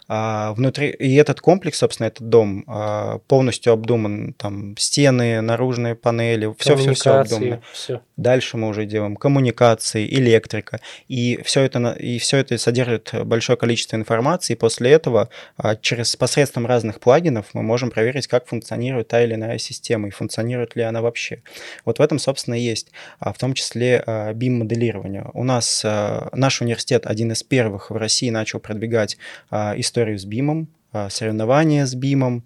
А, 0.08 0.54
внутри, 0.54 0.90
и 0.90 1.16
этот 1.16 1.42
комплекс, 1.42 1.78
собственно, 1.78 2.08
этот 2.08 2.28
дом 2.30 2.64
а, 2.68 3.20
полностью 3.28 3.74
обдуман, 3.74 4.34
там 4.34 4.76
стены, 4.78 5.42
наружные 5.42 5.96
панели, 5.96 6.54
все-все-все 6.58 7.12
обдумано. 7.12 7.62
Все. 7.72 8.02
Дальше 8.18 8.58
мы 8.58 8.68
уже 8.68 8.86
делаем 8.86 9.16
коммуникации, 9.16 10.06
электрика, 10.06 10.80
и 11.08 11.42
все 11.44 11.62
это, 11.62 11.92
и 11.92 12.20
все 12.20 12.38
это 12.38 12.58
содержит 12.74 13.14
большое 13.26 13.56
количество 13.56 13.96
информации, 13.96 14.54
и 14.54 14.56
после 14.56 14.92
этого 14.92 15.30
а, 15.58 15.76
через 15.76 16.16
посредством 16.16 16.66
разных 16.66 17.00
плагинов 17.00 17.46
мы 17.54 17.62
можем 17.62 17.92
проверить, 17.92 18.26
как 18.26 18.48
функционирует 18.48 19.10
та 19.10 19.24
или 19.24 19.36
иная 19.36 19.60
система, 19.60 20.08
и 20.08 20.12
функционирует 20.12 20.76
ли 20.76 20.82
она 20.82 21.02
вообще. 21.02 21.44
Вот 21.86 22.00
в 22.00 22.02
этом, 22.02 22.18
собственно, 22.18 22.56
и 22.56 22.64
есть, 22.64 22.92
а, 23.20 23.32
в 23.32 23.38
том 23.38 23.54
числе 23.54 24.04
BIM-моделирование. 24.08 25.30
У 25.34 25.44
нас 25.44 25.84
наш 25.84 26.62
университет 26.62 27.06
один 27.06 27.32
из 27.32 27.44
первых 27.44 27.92
в 27.92 27.96
России 27.96 28.30
начал 28.30 28.60
продвигать 28.60 29.18
историю 29.52 30.18
с 30.18 30.26
BIM, 30.26 30.68
соревнования 31.10 31.86
с 31.86 31.96
BIM, 31.96 32.42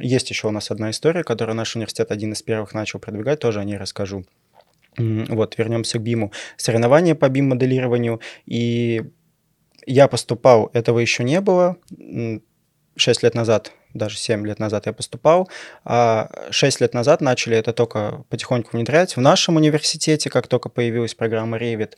есть 0.00 0.30
еще 0.30 0.48
у 0.48 0.50
нас 0.50 0.70
одна 0.70 0.90
история, 0.90 1.24
которую 1.24 1.56
наш 1.56 1.74
университет 1.76 2.10
один 2.12 2.32
из 2.32 2.42
первых 2.42 2.72
начал 2.74 2.98
продвигать, 2.98 3.40
тоже 3.40 3.60
о 3.60 3.64
ней 3.64 3.76
расскажу. 3.76 4.24
Вот, 4.98 5.56
вернемся 5.58 5.98
к 5.98 6.02
БИМу. 6.02 6.32
Соревнования 6.56 7.14
по 7.14 7.28
БИМ-моделированию. 7.28 8.20
И 8.46 9.04
я 9.86 10.08
поступал, 10.08 10.70
этого 10.72 10.98
еще 10.98 11.24
не 11.24 11.40
было. 11.40 11.76
6 12.96 13.22
лет 13.22 13.34
назад, 13.34 13.72
даже 13.94 14.16
7 14.16 14.46
лет 14.46 14.58
назад 14.58 14.86
я 14.86 14.92
поступал. 14.92 15.48
А 15.84 16.28
6 16.50 16.80
лет 16.80 16.94
назад 16.94 17.20
начали 17.20 17.56
это 17.56 17.72
только 17.72 18.24
потихоньку 18.28 18.70
внедрять. 18.72 19.16
В 19.16 19.20
нашем 19.20 19.56
университете, 19.56 20.30
как 20.30 20.48
только 20.48 20.68
появилась 20.68 21.14
программа 21.14 21.58
Revit, 21.58 21.94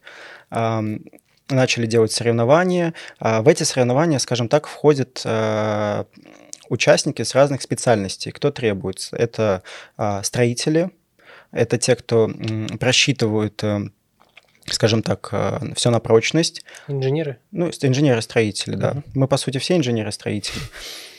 начали 1.48 1.86
делать 1.86 2.12
соревнования. 2.12 2.94
А 3.18 3.42
в 3.42 3.48
эти 3.48 3.62
соревнования, 3.62 4.18
скажем 4.18 4.48
так, 4.48 4.66
входят 4.66 5.22
а, 5.24 6.06
участники 6.68 7.22
с 7.22 7.34
разных 7.34 7.62
специальностей. 7.62 8.32
Кто 8.32 8.50
требуется? 8.50 9.16
Это 9.16 9.62
а, 9.96 10.22
строители, 10.22 10.90
это 11.52 11.78
те, 11.78 11.96
кто 11.96 12.30
просчитывают 12.78 13.62
э, 13.62 13.88
скажем 14.66 15.02
так, 15.02 15.28
э, 15.32 15.58
все 15.74 15.90
на 15.90 16.00
прочность. 16.00 16.64
Инженеры? 16.88 17.38
Ну, 17.50 17.70
инженеры-строители, 17.70 18.76
да. 18.76 18.90
Uh-huh. 18.92 19.02
Мы, 19.14 19.28
по 19.28 19.36
сути, 19.36 19.58
все 19.58 19.76
инженеры-строители. 19.76 20.60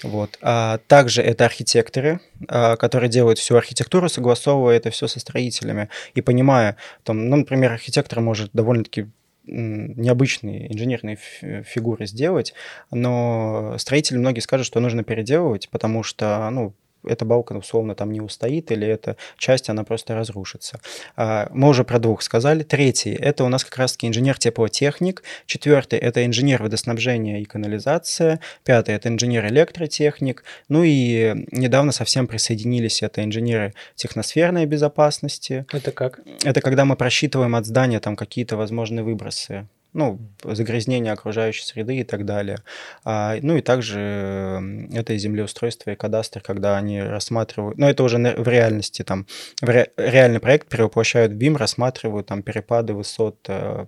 Вот. 0.04 0.38
А 0.42 0.80
также 0.88 1.22
это 1.22 1.46
архитекторы, 1.46 2.22
а, 2.48 2.76
которые 2.76 3.10
делают 3.10 3.40
всю 3.40 3.56
архитектуру, 3.56 4.10
согласовывая 4.10 4.78
это 4.78 4.90
все 4.90 5.08
со 5.08 5.20
строителями. 5.20 5.90
И 6.16 6.22
понимая, 6.22 6.78
там, 7.04 7.30
ну, 7.30 7.36
например, 7.36 7.72
архитектор 7.72 8.20
может 8.20 8.50
довольно-таки 8.54 9.08
необычные 9.44 10.72
инженерные 10.72 11.18
фигуры 11.18 12.06
сделать, 12.06 12.54
но 12.92 13.76
строители 13.80 14.18
многие 14.18 14.40
скажут, 14.40 14.68
что 14.68 14.80
нужно 14.80 15.04
переделывать, 15.04 15.68
потому 15.70 16.04
что, 16.04 16.48
ну, 16.52 16.74
эта 17.06 17.26
балка 17.26 17.54
условно 17.54 17.96
там 17.96 18.12
не 18.12 18.22
устоит, 18.22 18.72
или 18.72 18.88
эта 18.88 19.18
часть, 19.38 19.70
она 19.70 19.84
просто 19.84 20.16
разрушится. 20.16 20.80
А, 21.16 21.50
мы 21.52 21.70
уже 21.70 21.84
про 21.84 22.00
двух 22.00 22.22
сказали. 22.22 22.64
Третий– 22.64 23.12
это 23.20 23.44
у 23.44 23.50
нас 23.50 23.64
как 23.64 23.78
раз-таки 23.78 24.08
инженер-теплотехник. 24.08 25.24
Четвертый– 25.46 26.00
это 26.00 26.26
инженер 26.26 26.64
водоснабжения 26.64 27.40
и 27.40 27.46
канализация. 27.46 28.40
Пятый– 28.64 28.96
это 28.96 29.10
инженер-электротехник. 29.10 30.44
Ну 30.70 30.84
и 30.84 31.46
недавно 31.52 31.92
совсем 31.92 32.28
присоединились 32.28 33.04
это 33.04 33.24
инженеры 33.24 33.74
техносферной 33.96 34.66
безопасности. 34.66 35.66
Это 35.72 35.92
как? 35.92 36.20
Это 36.44 36.62
когда 36.62 36.86
мы 36.86 36.96
просчитываем 36.96 37.56
от 37.56 37.66
здания 37.66 38.00
там 38.00 38.16
какие-то 38.16 38.58
возможные 38.58 39.04
выбросы 39.04 39.68
ну, 39.94 40.20
загрязнение 40.44 41.14
окружающей 41.14 41.66
среды 41.66 41.98
и 41.98 42.04
так 42.04 42.26
далее. 42.26 42.60
А, 43.04 43.36
ну 43.42 43.58
и 43.58 43.62
также 43.62 44.88
это 44.94 45.14
и 45.14 45.18
землеустройство, 45.18 45.92
и 45.92 45.96
кадастр, 45.96 46.42
когда 46.42 46.78
они 46.78 47.02
рассматривают, 47.02 47.78
ну 47.78 47.88
это 47.88 48.04
уже 48.04 48.18
в 48.18 48.48
реальности, 48.48 49.04
там, 49.04 49.28
в 49.62 49.70
ре, 49.70 49.92
реальный 49.98 50.40
проект 50.40 50.68
перевоплощают 50.68 51.34
в 51.34 51.38
BIM, 51.38 51.58
рассматривают 51.58 52.28
там 52.28 52.44
перепады 52.44 52.94
высот 52.94 53.38
э, 53.48 53.86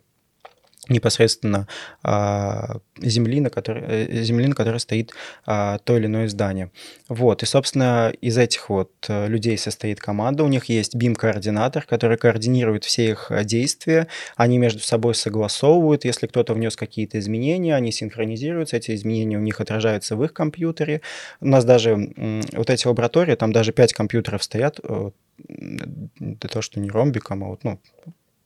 непосредственно 0.90 1.68
а, 2.04 2.78
земли, 3.00 3.40
на 3.40 3.50
которой, 3.50 3.84
э, 3.88 4.24
земли, 4.24 4.48
на 4.48 4.56
которой 4.56 4.80
стоит 4.80 5.12
а, 5.46 5.78
то 5.80 5.98
или 5.98 6.08
иное 6.08 6.28
здание. 6.28 6.72
Вот, 7.08 7.44
и, 7.44 7.46
собственно, 7.46 8.14
из 8.22 8.38
этих 8.38 8.70
вот 8.70 8.92
э, 9.08 9.28
людей 9.28 9.58
состоит 9.58 10.00
команда, 10.00 10.44
у 10.44 10.48
них 10.48 10.66
есть 10.66 10.96
BIM-координатор, 10.96 11.86
который 11.86 12.18
координирует 12.18 12.84
все 12.84 13.12
их 13.12 13.28
э, 13.30 13.44
действия, 13.46 14.08
они 14.36 14.58
между 14.58 14.80
собой 14.80 15.16
согласовывают, 15.16 16.06
если 16.06 16.28
кто-то 16.28 16.54
внес 16.54 16.76
какие-то 16.76 17.18
изменения, 17.20 17.76
они 17.76 17.92
синхронизируются, 17.92 18.78
эти 18.78 18.94
изменения 18.94 19.38
у 19.38 19.42
них 19.42 19.62
отражаются 19.62 20.16
в 20.16 20.24
их 20.24 20.34
компьютере. 20.34 21.02
У 21.40 21.48
нас 21.48 21.64
даже 21.66 22.14
вот 22.54 22.70
эти 22.70 22.88
лаборатории, 22.88 23.36
там 23.36 23.54
даже 23.54 23.72
5 23.72 23.94
компьютеров 23.94 24.44
стоят, 24.44 24.80
это 24.80 26.48
то, 26.48 26.62
что 26.62 26.80
не 26.80 26.90
ромбиком, 26.90 27.44
а 27.44 27.48
вот, 27.48 27.64
ну, 27.64 27.80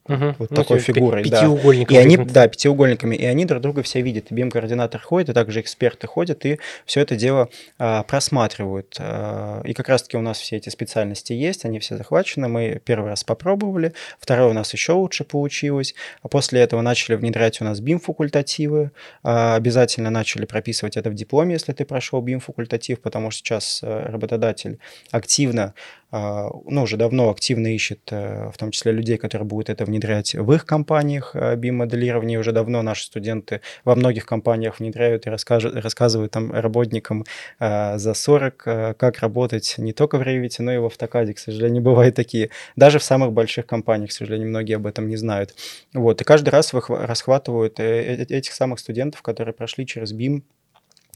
Угу. 0.08 0.36
Вот 0.40 0.50
ну, 0.52 0.56
такой 0.56 0.80
фигурой, 0.80 1.24
да. 1.30 1.46
И 1.90 1.98
они, 1.98 2.18
да, 2.18 2.48
пятиугольниками. 2.48 3.16
И 3.16 3.26
они 3.26 3.46
друг 3.46 3.62
друга 3.62 3.84
все 3.84 4.02
видят. 4.02 4.32
BIM-координатор 4.32 5.02
ходит, 5.02 5.30
и 5.30 5.34
также 5.34 5.62
эксперты 5.62 6.08
ходят, 6.08 6.46
и 6.46 6.60
все 6.86 7.02
это 7.02 7.16
дело 7.16 7.50
а, 7.78 8.04
просматривают. 8.04 8.96
А, 9.00 9.62
и 9.64 9.74
как 9.74 9.90
раз-таки 9.90 10.18
у 10.18 10.22
нас 10.22 10.40
все 10.40 10.58
эти 10.58 10.70
специальности 10.70 11.34
есть, 11.34 11.66
они 11.66 11.80
все 11.80 11.98
захвачены. 11.98 12.48
Мы 12.48 12.82
первый 12.84 13.10
раз 13.10 13.24
попробовали, 13.24 13.94
второй 14.20 14.50
у 14.50 14.54
нас 14.54 14.74
еще 14.74 14.94
лучше 14.94 15.24
получилось. 15.24 15.94
А 16.22 16.28
после 16.28 16.62
этого 16.62 16.82
начали 16.82 17.16
внедрять 17.16 17.60
у 17.62 17.66
нас 17.66 17.82
BIM-факультативы. 17.82 18.92
А, 19.24 19.56
обязательно 19.56 20.10
начали 20.10 20.46
прописывать 20.46 20.98
это 20.98 21.10
в 21.10 21.14
дипломе, 21.14 21.54
если 21.54 21.74
ты 21.74 21.86
прошел 21.86 22.24
BIM-факультатив, 22.24 23.02
потому 23.02 23.32
что 23.32 23.40
сейчас 23.40 23.82
э, 23.84 24.06
работодатель 24.10 24.80
активно 25.12 25.74
ну, 26.12 26.84
уже 26.84 26.96
давно 26.96 27.30
активно 27.30 27.74
ищет, 27.74 28.00
э, 28.12 28.50
в 28.54 28.58
том 28.58 28.72
числе 28.72 28.94
людей, 28.94 29.18
которые 29.18 29.46
будут 29.46 29.70
это 29.70 29.84
внедрять 29.84 30.36
в 30.36 30.54
их 30.54 30.66
компаниях 30.66 31.36
BIM-моделирование. 31.36 32.38
Э, 32.38 32.40
уже 32.40 32.54
давно 32.54 32.82
наши 32.82 33.06
студенты 33.06 33.62
во 33.84 33.96
многих 33.96 34.26
компаниях 34.26 34.80
внедряют 34.80 35.28
и 35.28 35.30
расскажут, 35.30 35.76
рассказывают 35.76 36.32
там 36.32 36.52
работникам 36.54 37.26
э, 37.60 37.98
за 37.98 38.14
40, 38.14 38.64
как 38.98 39.20
работать 39.20 39.76
не 39.78 39.92
только 39.92 40.18
в 40.18 40.22
Revit, 40.22 40.56
но 40.60 40.74
и 40.74 40.78
в 40.78 40.86
автокаде, 40.86 41.34
к 41.34 41.40
сожалению, 41.40 41.84
бывают 41.88 42.16
такие. 42.16 42.52
Даже 42.78 43.00
в 43.00 43.04
самых 43.04 43.34
больших 43.34 43.66
компаниях, 43.66 44.12
к 44.12 44.14
сожалению, 44.14 44.48
многие 44.48 44.78
об 44.78 44.88
этом 44.88 45.10
не 45.10 45.18
знают. 45.18 45.56
Вот, 45.94 46.22
и 46.22 46.24
каждый 46.24 46.50
раз 46.50 46.74
расхватывают 46.74 47.80
этих 47.80 48.54
самых 48.54 48.80
студентов, 48.80 49.22
которые 49.22 49.54
прошли 49.54 49.86
через 49.86 50.14
BIM 50.14 50.44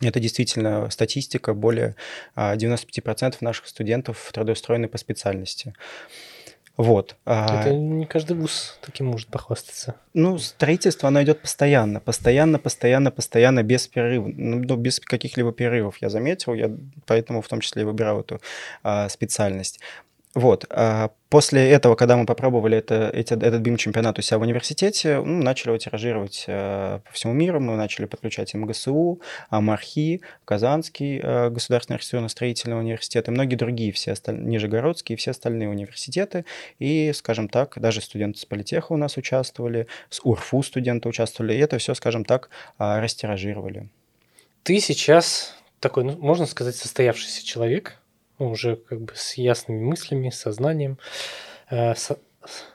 это 0.01 0.20
действительно 0.20 0.89
статистика, 0.89 1.53
более 1.53 1.96
95% 2.36 3.36
а, 3.39 3.46
наших 3.46 3.67
студентов 3.67 4.29
трудоустроены 4.34 4.88
по 4.88 4.98
специальности. 4.98 5.74
Вот. 6.77 7.15
а 7.25 7.62
Это 7.62 7.75
не 7.75 8.05
каждый 8.05 8.36
вуз 8.36 8.79
таким 8.81 9.08
может 9.08 9.27
похвастаться. 9.27 9.96
Ну, 10.13 10.39
строительство, 10.39 11.10
оно 11.10 11.22
идет 11.22 11.41
постоянно, 11.41 12.00
постоянно, 12.00 12.60
постоянно, 12.60 13.12
постоянно, 13.12 13.62
без 13.62 13.88
перерыва, 13.88 14.27
ну, 14.27 14.75
без 14.77 15.00
каких-либо 15.00 15.51
перерывов, 15.51 15.98
я 16.01 16.10
заметил, 16.10 16.53
я 16.53 16.72
поэтому 17.05 17.41
в 17.41 17.48
том 17.48 17.60
числе 17.60 17.84
и 17.84 17.86
выбирал 17.86 18.22
эту 18.22 18.41
а, 18.84 19.10
специальность. 19.10 19.79
Вот. 20.33 20.65
А 20.69 21.11
после 21.29 21.69
этого, 21.69 21.95
когда 21.95 22.15
мы 22.15 22.25
попробовали 22.25 22.77
это, 22.77 23.09
эти, 23.13 23.33
этот 23.33 23.61
BIM-чемпионат 23.61 24.17
у 24.17 24.21
себя 24.21 24.38
в 24.38 24.41
университете, 24.41 25.17
ну, 25.19 25.43
начали 25.43 25.69
его 25.69 25.77
тиражировать 25.77 26.45
э, 26.47 27.00
по 27.05 27.11
всему 27.11 27.33
миру. 27.33 27.59
Мы 27.59 27.75
начали 27.75 28.05
подключать 28.05 28.53
МГСУ, 28.53 29.19
АМАРХИ, 29.50 30.21
Казанский 30.45 31.19
э, 31.21 31.50
государственный 31.50 31.97
архитектурно-строительный 31.97 32.79
университет 32.79 33.27
и 33.27 33.31
многие 33.31 33.57
другие, 33.57 33.91
все 33.91 34.13
остальные, 34.13 34.45
Нижегородские 34.45 35.15
и 35.15 35.19
все 35.19 35.31
остальные 35.31 35.67
университеты. 35.67 36.45
И, 36.79 37.11
скажем 37.13 37.50
так, 37.50 37.77
даже 37.77 38.00
студенты 38.00 38.39
с 38.39 38.45
политеха 38.45 38.93
у 38.93 38.97
нас 38.97 39.17
участвовали, 39.17 39.88
с 40.09 40.21
УРФУ 40.23 40.63
студенты 40.63 41.09
участвовали. 41.09 41.53
И 41.53 41.57
это 41.57 41.77
все, 41.77 41.93
скажем 41.93 42.23
так, 42.23 42.50
э, 42.79 43.00
растиражировали. 43.01 43.89
Ты 44.63 44.79
сейчас 44.79 45.57
такой, 45.81 46.05
ну, 46.05 46.17
можно 46.19 46.45
сказать, 46.45 46.75
состоявшийся 46.77 47.45
человек– 47.45 47.97
уже 48.50 48.75
как 48.75 49.01
бы 49.01 49.13
с 49.15 49.36
ясными 49.36 49.83
мыслями, 49.83 50.29
сознанием, 50.29 50.98
э, 51.69 51.95
со, 51.95 52.17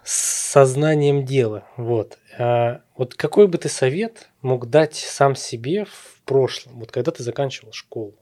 сознанием 0.05 1.25
дела. 1.25 1.67
Вот. 1.77 2.19
А 2.39 2.83
вот 2.97 3.15
какой 3.15 3.49
бы 3.49 3.59
ты 3.59 3.69
совет 3.69 4.29
мог 4.43 4.71
дать 4.71 4.95
сам 4.95 5.35
себе 5.35 5.85
в 5.85 6.21
прошлом, 6.25 6.79
вот 6.79 6.93
когда 6.93 7.11
ты 7.11 7.23
заканчивал 7.23 7.73
школу? 7.73 8.15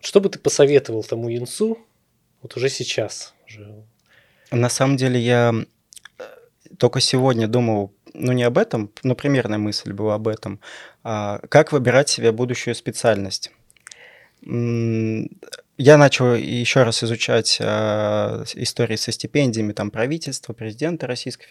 Что 0.00 0.20
бы 0.20 0.28
ты 0.28 0.38
посоветовал 0.38 1.04
тому 1.04 1.28
юнцу 1.28 1.78
вот 2.42 2.56
уже 2.56 2.68
сейчас? 2.68 3.34
Уже... 3.46 3.84
На 4.50 4.68
самом 4.68 4.96
деле 4.96 5.20
я 5.20 5.54
э, 6.18 6.24
только 6.78 7.00
сегодня 7.00 7.46
думал, 7.46 7.92
ну 8.14 8.32
не 8.32 8.42
об 8.42 8.58
этом, 8.58 8.90
но 9.02 9.14
примерная 9.14 9.58
мысль 9.58 9.92
была 9.92 10.14
об 10.14 10.26
этом. 10.26 10.60
А, 11.04 11.38
как 11.48 11.72
выбирать 11.72 12.08
себе 12.08 12.32
будущую 12.32 12.74
специальность? 12.74 13.52
Я 15.80 15.96
начал 15.96 16.34
еще 16.34 16.82
раз 16.82 17.02
изучать 17.02 17.56
э, 17.58 18.44
истории 18.54 18.96
со 18.96 19.12
стипендиями 19.12 19.72
там, 19.72 19.90
правительства, 19.90 20.52
президента 20.52 21.06
Российской 21.06 21.46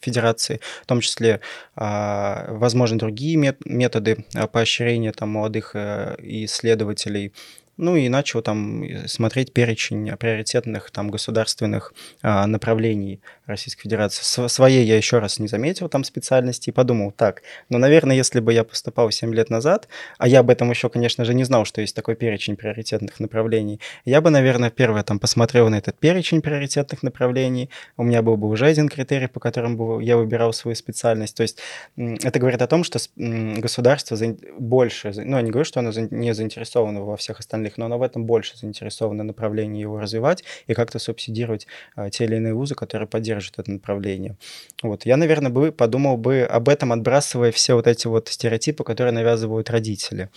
Федерации, 0.00 0.58
в 0.82 0.86
том 0.86 1.00
числе, 1.00 1.40
э, 1.76 2.44
возможно, 2.48 2.98
другие 2.98 3.36
методы 3.66 4.24
поощрения 4.52 5.12
там, 5.12 5.28
молодых 5.28 5.72
э, 5.74 6.16
исследователей 6.20 7.34
ну 7.82 7.96
и 7.96 8.08
начал 8.08 8.42
там 8.42 8.84
смотреть 9.06 9.52
перечень 9.52 10.16
приоритетных 10.16 10.90
там 10.92 11.10
государственных 11.10 11.92
а, 12.22 12.46
направлений 12.46 13.20
Российской 13.46 13.82
Федерации. 13.82 14.22
С 14.22 14.48
своей 14.48 14.86
я 14.86 14.96
еще 14.96 15.18
раз 15.18 15.40
не 15.40 15.48
заметил 15.48 15.88
там 15.88 16.04
специальности 16.04 16.70
и 16.70 16.72
подумал, 16.72 17.10
так, 17.10 17.42
ну, 17.68 17.78
наверное, 17.78 18.14
если 18.14 18.38
бы 18.38 18.52
я 18.52 18.62
поступал 18.62 19.10
7 19.10 19.34
лет 19.34 19.50
назад, 19.50 19.88
а 20.18 20.28
я 20.28 20.40
об 20.40 20.50
этом 20.50 20.70
еще, 20.70 20.88
конечно 20.88 21.24
же, 21.24 21.34
не 21.34 21.42
знал, 21.42 21.64
что 21.64 21.80
есть 21.80 21.96
такой 21.96 22.14
перечень 22.14 22.56
приоритетных 22.56 23.18
направлений, 23.18 23.80
я 24.04 24.20
бы, 24.20 24.30
наверное, 24.30 24.70
первое 24.70 25.02
там 25.02 25.18
посмотрел 25.18 25.68
на 25.68 25.76
этот 25.76 25.98
перечень 25.98 26.40
приоритетных 26.40 27.02
направлений, 27.02 27.68
у 27.96 28.04
меня 28.04 28.22
был 28.22 28.36
бы 28.36 28.48
уже 28.48 28.66
один 28.66 28.88
критерий, 28.88 29.26
по 29.26 29.40
которому 29.40 29.98
я 29.98 30.16
выбирал 30.16 30.52
свою 30.52 30.76
специальность. 30.76 31.36
То 31.36 31.42
есть 31.42 31.58
это 31.96 32.38
говорит 32.38 32.62
о 32.62 32.68
том, 32.68 32.84
что 32.84 33.00
государство 33.16 34.16
больше, 34.56 35.12
ну, 35.16 35.36
я 35.36 35.42
не 35.42 35.50
говорю, 35.50 35.64
что 35.64 35.80
оно 35.80 35.90
не 36.10 36.32
заинтересовано 36.32 37.02
во 37.02 37.16
всех 37.16 37.40
остальных 37.40 37.71
остальных, 37.72 37.78
но 37.78 37.86
оно 37.86 37.98
в 37.98 38.02
этом 38.02 38.24
больше 38.24 38.56
заинтересовано 38.56 39.24
направление 39.24 39.80
его 39.80 39.98
развивать 39.98 40.44
и 40.68 40.74
как-то 40.74 40.98
субсидировать 40.98 41.66
а, 41.96 42.10
те 42.10 42.24
или 42.24 42.36
иные 42.36 42.54
вузы, 42.54 42.74
которые 42.74 43.08
поддерживают 43.08 43.58
это 43.58 43.70
направление. 43.70 44.36
Вот. 44.82 45.06
Я, 45.06 45.16
наверное, 45.16 45.50
бы 45.50 45.72
подумал 45.72 46.16
бы 46.16 46.42
об 46.42 46.68
этом, 46.68 46.92
отбрасывая 46.92 47.50
все 47.52 47.74
вот 47.74 47.86
эти 47.86 48.08
вот 48.08 48.28
стереотипы, 48.28 48.84
которые 48.84 49.12
навязывают 49.12 49.70
родители. 49.70 50.28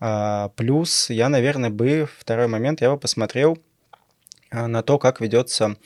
А, 0.00 0.50
плюс 0.56 1.10
я, 1.10 1.28
наверное, 1.28 1.70
бы, 1.70 2.08
второй 2.18 2.46
момент, 2.46 2.80
я 2.82 2.90
бы 2.90 2.98
посмотрел 2.98 3.58
а, 4.50 4.68
на 4.68 4.82
то, 4.82 4.98
как 4.98 5.20
ведется 5.20 5.76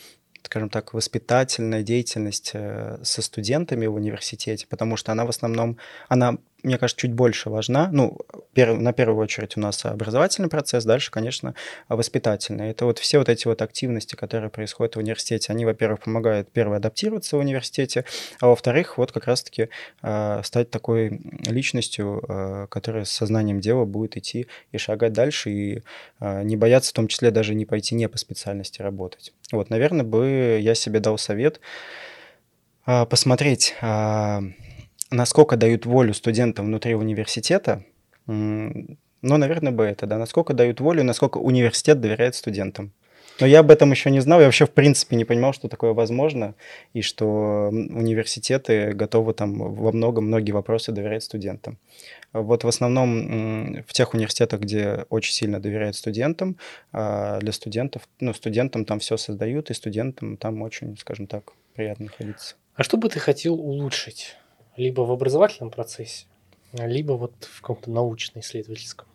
скажем 0.46 0.70
так, 0.70 0.94
воспитательная 0.94 1.82
деятельность 1.82 2.52
э, 2.54 2.98
со 3.02 3.20
студентами 3.20 3.86
в 3.86 3.94
университете, 3.94 4.66
потому 4.68 4.96
что 4.96 5.10
она 5.10 5.24
в 5.24 5.28
основном, 5.28 5.76
она 6.08 6.38
мне 6.66 6.78
кажется, 6.78 7.00
чуть 7.00 7.12
больше 7.12 7.48
важна. 7.48 7.88
Ну, 7.92 8.18
пер, 8.52 8.74
на 8.74 8.92
первую 8.92 9.22
очередь 9.22 9.56
у 9.56 9.60
нас 9.60 9.84
образовательный 9.84 10.48
процесс, 10.48 10.84
дальше, 10.84 11.10
конечно, 11.10 11.54
воспитательный. 11.88 12.70
Это 12.70 12.84
вот 12.84 12.98
все 12.98 13.18
вот 13.18 13.28
эти 13.28 13.46
вот 13.46 13.62
активности, 13.62 14.16
которые 14.16 14.50
происходят 14.50 14.96
в 14.96 14.98
университете, 14.98 15.52
они, 15.52 15.64
во-первых, 15.64 16.00
помогают, 16.00 16.50
первое, 16.50 16.78
адаптироваться 16.78 17.36
в 17.36 17.40
университете, 17.40 18.04
а 18.40 18.48
во-вторых, 18.48 18.98
вот 18.98 19.12
как 19.12 19.26
раз-таки 19.26 19.68
э, 20.02 20.40
стать 20.42 20.70
такой 20.70 21.20
личностью, 21.46 22.24
э, 22.28 22.66
которая 22.68 23.04
с 23.04 23.12
сознанием 23.12 23.60
дела 23.60 23.84
будет 23.84 24.16
идти 24.16 24.48
и 24.72 24.78
шагать 24.78 25.12
дальше, 25.12 25.50
и 25.50 25.82
э, 26.20 26.42
не 26.42 26.56
бояться 26.56 26.90
в 26.90 26.94
том 26.94 27.06
числе 27.06 27.30
даже 27.30 27.54
не 27.54 27.64
пойти 27.64 27.94
не 27.94 28.08
по 28.08 28.18
специальности 28.18 28.82
работать. 28.82 29.32
Вот, 29.52 29.70
наверное, 29.70 30.04
бы 30.04 30.58
я 30.60 30.74
себе 30.74 30.98
дал 30.98 31.16
совет 31.16 31.60
э, 32.86 33.06
посмотреть... 33.06 33.76
Насколько 35.10 35.56
дают 35.56 35.86
волю 35.86 36.14
студентам 36.14 36.66
внутри 36.66 36.94
университета, 36.94 37.84
ну, 38.26 38.96
наверное, 39.22 39.72
бы 39.72 39.84
это, 39.84 40.06
да, 40.06 40.18
насколько 40.18 40.52
дают 40.52 40.80
волю, 40.80 41.04
насколько 41.04 41.38
университет 41.38 42.00
доверяет 42.00 42.34
студентам. 42.34 42.92
Но 43.38 43.46
я 43.46 43.60
об 43.60 43.70
этом 43.70 43.90
еще 43.90 44.10
не 44.10 44.20
знал, 44.20 44.40
я 44.40 44.46
вообще 44.46 44.64
в 44.64 44.70
принципе 44.70 45.14
не 45.16 45.24
понимал, 45.24 45.52
что 45.52 45.68
такое 45.68 45.92
возможно, 45.92 46.54
и 46.94 47.02
что 47.02 47.68
университеты 47.70 48.92
готовы 48.92 49.34
там 49.34 49.74
во 49.74 49.92
многом 49.92 50.26
многие 50.26 50.52
вопросы 50.52 50.92
доверять 50.92 51.22
студентам. 51.22 51.78
Вот 52.32 52.64
в 52.64 52.68
основном 52.68 53.82
в 53.86 53.92
тех 53.92 54.14
университетах, 54.14 54.60
где 54.60 55.04
очень 55.10 55.34
сильно 55.34 55.60
доверяют 55.60 55.96
студентам, 55.96 56.56
а, 56.92 57.38
для 57.40 57.52
студентов, 57.52 58.08
ну, 58.20 58.32
студентам 58.32 58.84
там 58.84 59.00
все 59.00 59.16
создают, 59.16 59.70
и 59.70 59.74
студентам 59.74 60.36
там 60.36 60.62
очень, 60.62 60.96
скажем 60.96 61.26
так, 61.26 61.52
приятно 61.74 62.06
находиться. 62.06 62.56
А 62.74 62.82
что 62.82 62.96
бы 62.96 63.08
ты 63.08 63.18
хотел 63.18 63.54
улучшить 63.54 64.36
либо 64.76 65.02
в 65.02 65.12
образовательном 65.12 65.70
процессе, 65.70 66.26
либо 66.72 67.12
вот 67.12 67.32
в 67.40 67.60
каком-то 67.60 67.90
научно-исследовательском. 67.90 69.06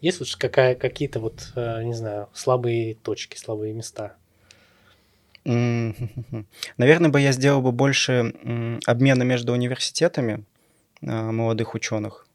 Есть 0.00 0.20
вот 0.20 0.34
какая, 0.36 0.74
какие-то 0.76 1.18
вот, 1.18 1.52
э, 1.56 1.82
не 1.82 1.94
знаю, 1.94 2.28
слабые 2.32 2.94
точки, 2.94 3.36
слабые 3.36 3.72
места? 3.72 4.14
Наверное, 5.44 7.10
бы 7.10 7.20
я 7.20 7.32
сделал 7.32 7.62
бы 7.62 7.72
больше 7.72 8.34
обмена 8.86 9.22
между 9.24 9.52
университетами 9.52 10.44
э, 11.00 11.06
молодых 11.06 11.74
ученых. 11.74 12.27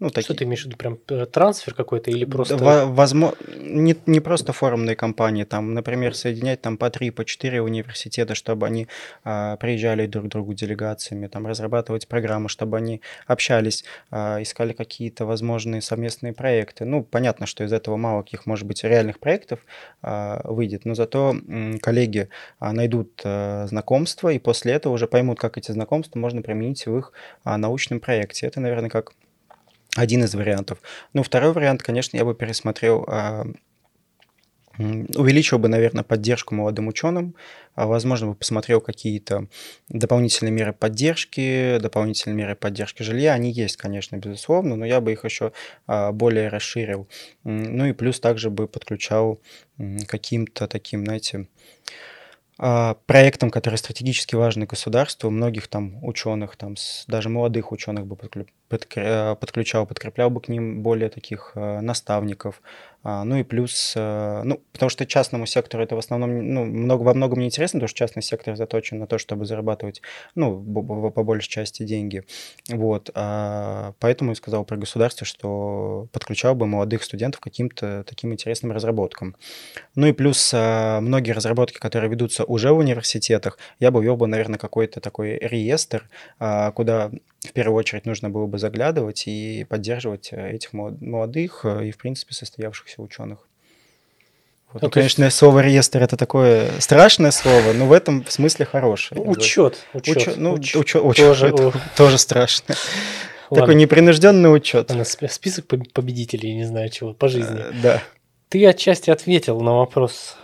Ну, 0.00 0.10
такие. 0.10 0.24
Что 0.24 0.34
ты 0.34 0.44
имеешь 0.44 0.62
в 0.62 0.66
виду, 0.66 0.76
прям 0.76 0.98
э, 1.08 1.26
трансфер 1.26 1.74
какой-то 1.74 2.12
или 2.12 2.24
просто... 2.24 2.56
Возможно, 2.56 3.36
не, 3.56 3.96
не 4.06 4.20
просто 4.20 4.52
форумные 4.52 4.94
компании, 4.94 5.42
там, 5.42 5.74
например, 5.74 6.14
соединять 6.14 6.60
там 6.60 6.76
по 6.76 6.88
три, 6.88 7.10
по 7.10 7.24
четыре 7.24 7.62
университета, 7.62 8.36
чтобы 8.36 8.66
они 8.66 8.86
а, 9.24 9.56
приезжали 9.56 10.06
друг 10.06 10.26
к 10.26 10.28
другу 10.28 10.54
делегациями, 10.54 11.26
там, 11.26 11.48
разрабатывать 11.48 12.06
программы, 12.06 12.48
чтобы 12.48 12.76
они 12.76 13.00
общались, 13.26 13.84
а, 14.12 14.40
искали 14.40 14.72
какие-то 14.72 15.26
возможные 15.26 15.82
совместные 15.82 16.32
проекты. 16.32 16.84
Ну, 16.84 17.02
понятно, 17.02 17.46
что 17.46 17.64
из 17.64 17.72
этого 17.72 17.96
мало 17.96 18.22
каких, 18.22 18.46
может 18.46 18.66
быть, 18.66 18.84
реальных 18.84 19.18
проектов 19.18 19.58
а, 20.02 20.40
выйдет, 20.44 20.84
но 20.84 20.94
зато 20.94 21.30
м, 21.48 21.80
коллеги 21.80 22.28
а, 22.60 22.72
найдут 22.72 23.20
а, 23.24 23.66
знакомства 23.66 24.28
и 24.28 24.38
после 24.38 24.74
этого 24.74 24.92
уже 24.92 25.08
поймут, 25.08 25.40
как 25.40 25.58
эти 25.58 25.72
знакомства 25.72 26.20
можно 26.20 26.40
применить 26.40 26.86
в 26.86 26.96
их 26.96 27.12
а, 27.42 27.58
научном 27.58 27.98
проекте. 27.98 28.46
Это, 28.46 28.60
наверное, 28.60 28.90
как 28.90 29.12
один 29.96 30.24
из 30.24 30.34
вариантов. 30.34 30.78
Ну, 31.12 31.22
второй 31.22 31.52
вариант, 31.52 31.82
конечно, 31.82 32.16
я 32.16 32.24
бы 32.24 32.34
пересмотрел 32.34 33.04
а, 33.08 33.46
увеличил 34.78 35.58
бы, 35.58 35.68
наверное, 35.68 36.04
поддержку 36.04 36.54
молодым 36.54 36.88
ученым, 36.88 37.34
а, 37.74 37.86
возможно, 37.86 38.28
бы 38.28 38.34
посмотрел 38.34 38.80
какие-то 38.80 39.48
дополнительные 39.88 40.52
меры 40.52 40.72
поддержки, 40.72 41.78
дополнительные 41.78 42.36
меры 42.36 42.54
поддержки 42.54 43.02
жилья. 43.02 43.34
Они 43.34 43.50
есть, 43.50 43.76
конечно, 43.76 44.16
безусловно, 44.16 44.76
но 44.76 44.86
я 44.86 45.00
бы 45.00 45.12
их 45.12 45.24
еще 45.24 45.52
а, 45.86 46.12
более 46.12 46.48
расширил. 46.48 47.08
Ну 47.44 47.86
и 47.86 47.92
плюс 47.92 48.20
также 48.20 48.50
бы 48.50 48.68
подключал 48.68 49.40
каким-то 50.06 50.66
таким, 50.68 51.04
знаете, 51.04 51.48
проектам, 52.56 53.50
которые 53.50 53.78
стратегически 53.78 54.34
важны 54.34 54.66
государству, 54.66 55.30
многих 55.30 55.68
там 55.68 56.04
ученых, 56.04 56.56
там, 56.56 56.74
даже 57.06 57.28
молодых 57.28 57.70
ученых 57.70 58.06
бы 58.06 58.16
подключал, 58.68 59.86
подкреплял 59.86 60.30
бы 60.30 60.40
к 60.40 60.48
ним 60.48 60.82
более 60.82 61.08
таких 61.08 61.52
наставников, 61.54 62.60
а, 63.04 63.24
ну 63.24 63.36
и 63.36 63.44
плюс, 63.44 63.94
э, 63.96 64.42
ну, 64.44 64.60
потому 64.72 64.90
что 64.90 65.06
частному 65.06 65.46
сектору 65.46 65.82
это 65.82 65.94
в 65.94 65.98
основном, 65.98 66.52
ну, 66.52 66.64
много, 66.64 67.02
во 67.02 67.14
многом 67.14 67.38
не 67.38 67.46
интересно, 67.46 67.78
потому 67.78 67.88
что 67.88 67.96
частный 67.96 68.22
сектор 68.22 68.56
заточен 68.56 68.98
на 68.98 69.06
то, 69.06 69.18
чтобы 69.18 69.46
зарабатывать, 69.46 70.02
ну, 70.34 70.60
по 71.10 71.22
большей 71.22 71.48
части 71.48 71.84
деньги. 71.84 72.24
Вот. 72.68 73.10
А 73.14 73.94
поэтому 74.00 74.32
я 74.32 74.34
сказал 74.34 74.64
про 74.64 74.76
государство, 74.76 75.26
что 75.26 76.08
подключал 76.12 76.54
бы 76.56 76.66
молодых 76.66 77.04
студентов 77.04 77.40
к 77.40 77.44
каким-то 77.44 78.04
таким 78.04 78.32
интересным 78.32 78.72
разработкам. 78.72 79.36
Ну 79.94 80.06
и 80.08 80.12
плюс 80.12 80.50
а, 80.54 81.00
многие 81.00 81.30
разработки, 81.30 81.78
которые 81.78 82.10
ведутся 82.10 82.44
уже 82.44 82.72
в 82.72 82.78
университетах, 82.78 83.58
я 83.78 83.92
бы 83.92 84.02
вел 84.02 84.16
бы, 84.16 84.26
наверное, 84.26 84.58
какой-то 84.58 85.00
такой 85.00 85.38
реестр, 85.38 86.08
куда 86.38 87.10
в 87.40 87.52
первую 87.52 87.76
очередь 87.78 88.04
нужно 88.04 88.30
было 88.30 88.46
бы 88.46 88.57
заглядывать 88.58 89.24
и 89.26 89.64
поддерживать 89.68 90.30
э, 90.32 90.52
этих 90.52 90.72
молодых 90.72 91.60
э, 91.64 91.86
и, 91.86 91.90
в 91.90 91.98
принципе, 91.98 92.34
состоявшихся 92.34 93.02
ученых. 93.02 93.38
Вот. 94.72 94.82
Ну, 94.82 94.90
конечно, 94.90 95.24
есть... 95.24 95.36
слово 95.36 95.60
реестр 95.60 96.02
это 96.02 96.16
такое 96.16 96.70
страшное 96.80 97.30
слово, 97.30 97.72
но 97.72 97.86
в 97.86 97.92
этом 97.92 98.26
смысле 98.26 98.66
хорошее. 98.66 99.20
Учет. 99.20 99.86
Учет. 99.94 100.16
учет. 100.16 100.36
Ну, 100.36 100.54
учет. 100.54 100.76
Учет, 100.76 101.02
учет 101.02 101.26
тоже, 101.26 101.48
это, 101.48 101.72
тоже 101.96 102.18
страшно. 102.18 102.74
Ладно. 103.50 103.66
Такой 103.66 103.74
непринужденный 103.76 104.54
учет. 104.54 104.90
Список 105.30 105.66
победителей, 105.66 106.54
не 106.54 106.64
знаю 106.64 106.90
чего, 106.90 107.14
по 107.14 107.28
жизни. 107.28 107.58
Э, 107.58 107.72
да. 107.82 108.02
Ты 108.50 108.66
отчасти 108.66 109.10
ответил 109.10 109.60
на 109.60 109.74
вопрос, 109.74 110.36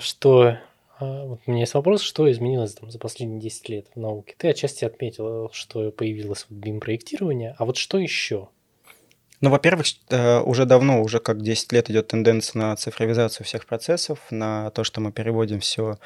что 0.00 0.56
а, 1.00 1.24
вот 1.24 1.40
у 1.46 1.50
меня 1.50 1.62
есть 1.62 1.74
вопрос, 1.74 2.02
что 2.02 2.30
изменилось 2.30 2.74
там, 2.74 2.90
за 2.90 2.98
последние 2.98 3.40
10 3.40 3.68
лет 3.68 3.86
в 3.94 3.98
науке. 3.98 4.34
Ты 4.36 4.48
отчасти 4.48 4.84
отметил, 4.84 5.50
что 5.52 5.90
появилось 5.90 6.46
BIM-проектирование, 6.50 7.54
а 7.58 7.64
вот 7.64 7.76
что 7.76 7.98
еще? 7.98 8.48
Ну, 9.40 9.48
во-первых, 9.48 9.86
э, 10.10 10.40
уже 10.40 10.66
давно, 10.66 11.00
уже 11.02 11.18
как 11.18 11.40
10 11.40 11.72
лет 11.72 11.88
идет 11.88 12.08
тенденция 12.08 12.60
на 12.60 12.76
цифровизацию 12.76 13.46
всех 13.46 13.64
процессов, 13.64 14.18
на 14.30 14.70
то, 14.72 14.84
что 14.84 15.00
мы 15.00 15.12
переводим 15.12 15.60
все 15.60 15.98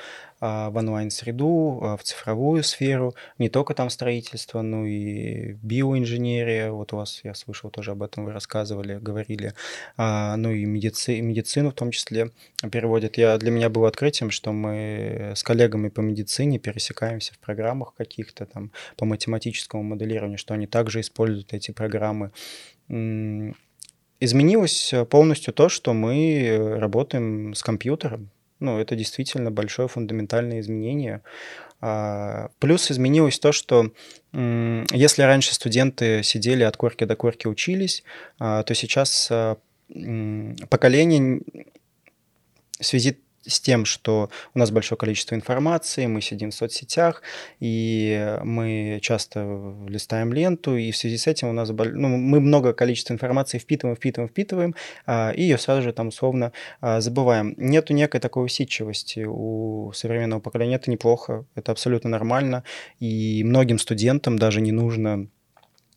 в 0.45 0.77
онлайн-среду, 0.77 1.81
а, 1.83 1.97
в 1.97 2.03
цифровую 2.03 2.63
сферу, 2.63 3.15
не 3.39 3.49
только 3.49 3.75
там 3.75 3.89
строительство, 3.91 4.63
но 4.63 4.85
и 4.85 5.55
биоинженерия, 5.63 6.71
вот 6.71 6.93
у 6.93 6.97
вас, 6.97 7.21
я 7.25 7.35
слышал, 7.35 7.71
тоже 7.71 7.93
об 7.93 8.03
этом 8.03 8.27
вы 8.27 8.33
рассказывали, 8.33 8.99
говорили, 8.99 9.55
а, 9.97 10.37
ну 10.37 10.51
и 10.51 10.65
медици, 10.65 11.21
медицину 11.21 11.71
в 11.71 11.75
том 11.75 11.91
числе 11.91 12.31
переводят. 12.71 13.17
Я, 13.17 13.39
для 13.39 13.51
меня 13.51 13.69
было 13.71 13.89
открытием, 13.89 14.31
что 14.31 14.53
мы 14.53 15.33
с 15.35 15.43
коллегами 15.43 15.89
по 15.89 16.01
медицине 16.01 16.59
пересекаемся 16.59 17.33
в 17.35 17.39
программах 17.39 17.95
каких-то 17.95 18.47
там 18.47 18.71
по 18.97 19.07
математическому 19.07 19.83
моделированию, 19.83 20.39
что 20.39 20.55
они 20.55 20.67
также 20.67 21.01
используют 21.01 21.55
эти 21.55 21.71
программы 21.71 22.33
Изменилось 24.21 24.93
э, 24.93 25.05
полностью 25.05 25.53
то, 25.53 25.69
что 25.69 25.93
мы 25.93 26.45
э, 26.45 26.79
работаем 26.79 27.55
с 27.55 27.63
компьютером. 27.63 28.31
Ну, 28.61 28.79
это 28.79 28.97
действительно 28.97 29.51
большое 29.51 29.89
фундаментальное 29.89 30.61
изменение. 30.61 31.23
А, 31.81 32.51
плюс 32.61 32.91
изменилось 32.91 33.39
то, 33.39 33.53
что 33.53 33.91
если 34.33 35.23
раньше 35.23 35.55
студенты 35.55 36.23
сидели 36.23 36.63
от 36.63 36.77
корки 36.77 37.05
до 37.05 37.15
корки 37.17 37.47
учились, 37.47 38.03
а, 38.39 38.63
то 38.63 38.75
сейчас 38.75 39.29
а, 39.31 39.59
поколение 40.71 41.43
в 42.81 42.85
связи 42.85 43.19
с 43.47 43.61
тем, 43.61 43.85
что 43.85 44.31
у 44.55 44.59
нас 44.59 44.71
большое 44.71 44.99
количество 44.99 45.35
информации, 45.35 46.07
мы 46.07 46.21
сидим 46.21 46.51
в 46.51 46.55
соцсетях, 46.55 47.23
и 47.61 48.39
мы 48.43 48.99
часто 49.03 49.75
листаем 49.89 50.33
ленту, 50.33 50.77
и 50.77 50.91
в 50.91 50.97
связи 50.97 51.17
с 51.17 51.27
этим 51.27 51.49
у 51.49 51.53
нас 51.53 51.71
ну, 51.71 52.09
мы 52.09 52.41
много 52.41 52.73
количества 52.73 53.13
информации 53.13 53.59
впитываем, 53.59 53.97
впитываем, 53.97 54.29
впитываем, 54.29 54.75
а, 55.07 55.31
и 55.31 55.43
ее 55.43 55.59
сразу 55.59 55.83
же 55.83 55.93
там 55.93 56.09
условно 56.09 56.53
а, 56.81 57.01
забываем. 57.01 57.55
Нету 57.57 57.93
некой 57.93 58.21
такой 58.21 58.45
усидчивости 58.45 59.25
у 59.27 59.93
современного 59.95 60.41
поколения, 60.41 60.77
это 60.77 60.91
неплохо, 60.91 61.47
это 61.55 61.73
абсолютно 61.73 62.11
нормально, 62.11 62.65
и 63.01 63.43
многим 63.45 63.79
студентам 63.79 64.39
даже 64.39 64.61
не 64.61 64.73
нужно 64.73 65.29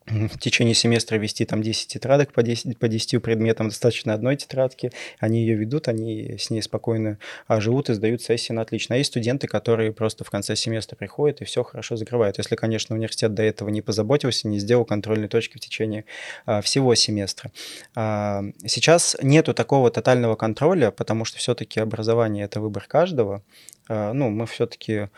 в 0.08 0.40
течение 0.40 0.74
семестра 0.74 1.18
вести 1.18 1.46
там 1.46 1.62
10 1.62 1.88
тетрадок 1.88 2.32
по 2.32 2.42
10, 2.42 2.78
по 2.80 2.88
10 2.88 3.22
предметам, 3.22 3.70
достаточно 3.70 4.14
одной 4.14 4.38
тетрадки, 4.38 4.92
они 5.20 5.42
ее 5.42 5.56
ведут, 5.56 5.88
они 5.88 6.38
с 6.38 6.50
ней 6.50 6.62
спокойно 6.62 7.20
а, 7.48 7.60
живут 7.60 7.90
и 7.90 7.94
сдают 7.94 8.22
сессии 8.22 8.54
на 8.54 8.62
отлично. 8.62 8.96
А 8.96 8.98
есть 8.98 9.10
студенты, 9.10 9.48
которые 9.48 9.92
просто 9.92 10.24
в 10.24 10.30
конце 10.30 10.56
семестра 10.56 10.96
приходят 10.96 11.42
и 11.42 11.46
все 11.46 11.64
хорошо 11.64 11.98
закрывают. 11.98 12.38
Если, 12.38 12.56
конечно, 12.56 12.96
университет 12.96 13.34
до 13.34 13.44
этого 13.44 13.70
не 13.70 13.82
позаботился, 13.82 14.48
не 14.48 14.60
сделал 14.60 14.86
контрольные 14.86 15.28
точки 15.28 15.58
в 15.58 15.60
течение 15.60 16.06
а, 16.46 16.62
всего 16.62 16.96
семестра. 16.96 17.52
А, 17.96 18.44
сейчас 18.66 19.18
нету 19.22 19.54
такого 19.54 19.92
тотального 19.92 20.36
контроля, 20.36 20.92
потому 20.92 21.26
что 21.26 21.38
все-таки 21.38 21.80
образование— 21.80 22.46
это 22.46 22.62
выбор 22.62 22.86
каждого. 22.88 23.44
А, 23.90 24.14
ну, 24.14 24.30
мы 24.30 24.46
все-таки 24.46 25.10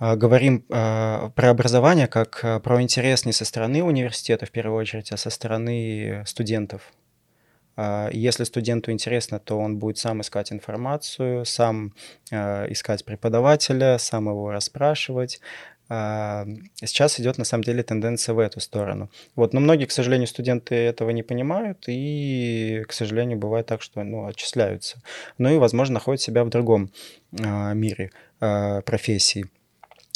говорим 0.00 0.64
а, 0.70 1.30
про 1.30 1.50
образование 1.50 2.06
как 2.06 2.40
а, 2.42 2.60
про 2.60 2.82
интерес 2.82 3.24
не 3.24 3.32
со 3.32 3.44
стороны 3.44 3.82
университета 3.82 4.46
в 4.46 4.50
первую 4.50 4.78
очередь, 4.80 5.12
а 5.12 5.16
со 5.16 5.30
стороны 5.30 6.24
студентов. 6.26 6.92
Если 7.76 8.44
студенту 8.44 8.92
интересно, 8.92 9.40
то 9.40 9.58
он 9.58 9.78
будет 9.78 9.98
сам 9.98 10.20
искать 10.20 10.52
информацию, 10.52 11.44
сам 11.44 11.92
искать 12.30 13.04
преподавателя, 13.04 13.98
сам 13.98 14.28
его 14.28 14.52
расспрашивать. 14.52 15.40
Сейчас 15.88 17.18
идет 17.18 17.36
на 17.36 17.42
самом 17.42 17.64
деле 17.64 17.82
тенденция 17.82 18.32
в 18.32 18.38
эту 18.38 18.60
сторону. 18.60 19.10
Вот, 19.34 19.52
но 19.52 19.58
многие, 19.58 19.86
к 19.86 19.90
сожалению, 19.90 20.28
студенты 20.28 20.76
этого 20.76 21.10
не 21.10 21.24
понимают 21.24 21.86
и, 21.88 22.84
к 22.86 22.92
сожалению, 22.92 23.38
бывает 23.38 23.66
так, 23.66 23.82
что 23.82 24.04
ну, 24.04 24.26
отчисляются. 24.26 25.02
Ну 25.38 25.52
и, 25.52 25.58
возможно, 25.58 25.94
находят 25.94 26.20
себя 26.20 26.44
в 26.44 26.50
другом 26.50 26.92
мире 27.32 28.12
профессии. 28.38 29.46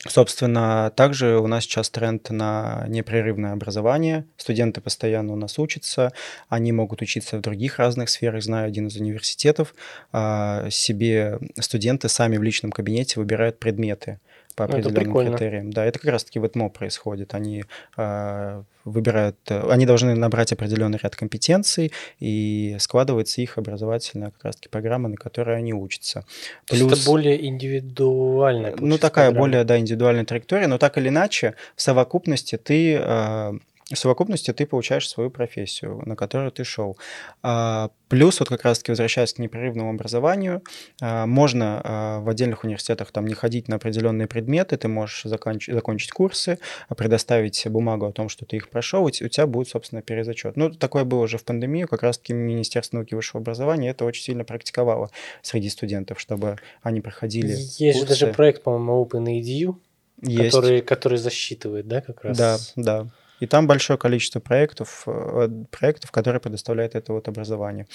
Собственно, 0.06 0.92
также 0.94 1.38
у 1.38 1.48
нас 1.48 1.64
сейчас 1.64 1.90
тренд 1.90 2.30
на 2.30 2.84
непрерывное 2.86 3.52
образование. 3.52 4.26
Студенты 4.36 4.80
постоянно 4.80 5.32
у 5.32 5.36
нас 5.36 5.58
учатся, 5.58 6.12
они 6.48 6.70
могут 6.70 7.02
учиться 7.02 7.36
в 7.36 7.40
других 7.40 7.80
разных 7.80 8.08
сферах. 8.08 8.44
Знаю 8.44 8.68
один 8.68 8.86
из 8.86 8.96
университетов, 8.96 9.74
а, 10.12 10.70
себе 10.70 11.40
студенты 11.58 12.08
сами 12.08 12.36
в 12.36 12.44
личном 12.44 12.70
кабинете 12.70 13.18
выбирают 13.18 13.58
предметы 13.58 14.20
по 14.58 14.66
ну, 14.66 14.78
определенным 14.78 15.30
критериям. 15.30 15.70
Да, 15.70 15.84
это 15.84 16.00
как 16.00 16.10
раз-таки 16.10 16.40
в 16.40 16.46
ЭТМО 16.46 16.70
происходит. 16.70 17.34
Они 17.34 17.64
э, 17.96 18.62
выбирают, 18.84 19.36
они 19.48 19.86
должны 19.86 20.16
набрать 20.16 20.52
определенный 20.52 20.98
ряд 21.00 21.14
компетенций, 21.14 21.92
и 22.18 22.76
складывается 22.80 23.40
их 23.40 23.56
образовательная 23.56 24.32
как 24.32 24.44
раз-таки 24.46 24.68
программа, 24.68 25.08
на 25.08 25.16
которой 25.16 25.56
они 25.56 25.72
учатся. 25.72 26.24
Плюс, 26.66 26.92
это 26.92 27.06
более 27.06 27.46
индивидуальная 27.46 28.74
Ну, 28.78 28.98
такая 28.98 29.26
программа. 29.26 29.46
более, 29.46 29.64
да, 29.64 29.78
индивидуальная 29.78 30.24
траектория, 30.24 30.66
но 30.66 30.78
так 30.78 30.98
или 30.98 31.08
иначе, 31.08 31.54
в 31.76 31.82
совокупности 31.82 32.56
ты 32.56 32.98
э, 33.00 33.52
в 33.94 33.96
совокупности 33.96 34.52
ты 34.52 34.66
получаешь 34.66 35.08
свою 35.08 35.30
профессию, 35.30 36.02
на 36.04 36.14
которую 36.14 36.52
ты 36.52 36.64
шел. 36.64 36.98
А, 37.42 37.90
плюс, 38.08 38.38
вот 38.40 38.48
как 38.48 38.64
раз-таки 38.64 38.92
возвращаясь 38.92 39.32
к 39.32 39.38
непрерывному 39.38 39.90
образованию, 39.90 40.62
а, 41.00 41.26
можно 41.26 41.80
а, 41.82 42.20
в 42.20 42.28
отдельных 42.28 42.64
университетах 42.64 43.10
там 43.12 43.26
не 43.26 43.34
ходить 43.34 43.66
на 43.68 43.76
определенные 43.76 44.26
предметы, 44.26 44.76
ты 44.76 44.88
можешь 44.88 45.22
закончить, 45.24 45.74
закончить 45.74 46.10
курсы, 46.12 46.58
предоставить 46.96 47.66
бумагу 47.68 48.06
о 48.06 48.12
том, 48.12 48.28
что 48.28 48.44
ты 48.44 48.56
их 48.56 48.68
прошел, 48.68 49.08
и 49.08 49.24
у 49.24 49.28
тебя 49.28 49.46
будет, 49.46 49.68
собственно, 49.68 50.02
перезачет. 50.02 50.56
Ну, 50.56 50.70
такое 50.70 51.04
было 51.04 51.22
уже 51.22 51.38
в 51.38 51.44
пандемию, 51.44 51.88
как 51.88 52.02
раз-таки 52.02 52.34
Министерство 52.34 52.98
науки 52.98 53.12
и 53.12 53.16
высшего 53.16 53.40
образования 53.40 53.90
это 53.90 54.04
очень 54.04 54.22
сильно 54.22 54.44
практиковало 54.44 55.10
среди 55.40 55.70
студентов, 55.70 56.20
чтобы 56.20 56.56
они 56.82 57.00
проходили 57.00 57.52
Есть 57.52 57.78
курсы. 57.78 57.98
же 58.00 58.06
даже 58.06 58.26
проект, 58.34 58.62
по-моему, 58.62 59.02
OpenEDU, 59.02 59.76
Есть. 60.22 60.54
Который, 60.54 60.82
который 60.82 61.16
засчитывает, 61.16 61.88
да, 61.88 62.02
как 62.02 62.24
раз? 62.24 62.36
Да, 62.36 62.58
да. 62.76 63.06
И 63.40 63.46
там 63.46 63.66
большое 63.66 63.98
количество 63.98 64.40
проектов, 64.40 65.04
э, 65.06 65.48
проектов, 65.70 66.10
которые 66.10 66.40
предоставляют 66.40 66.94
это 66.94 67.12
вот 67.12 67.28
образование. 67.28 67.86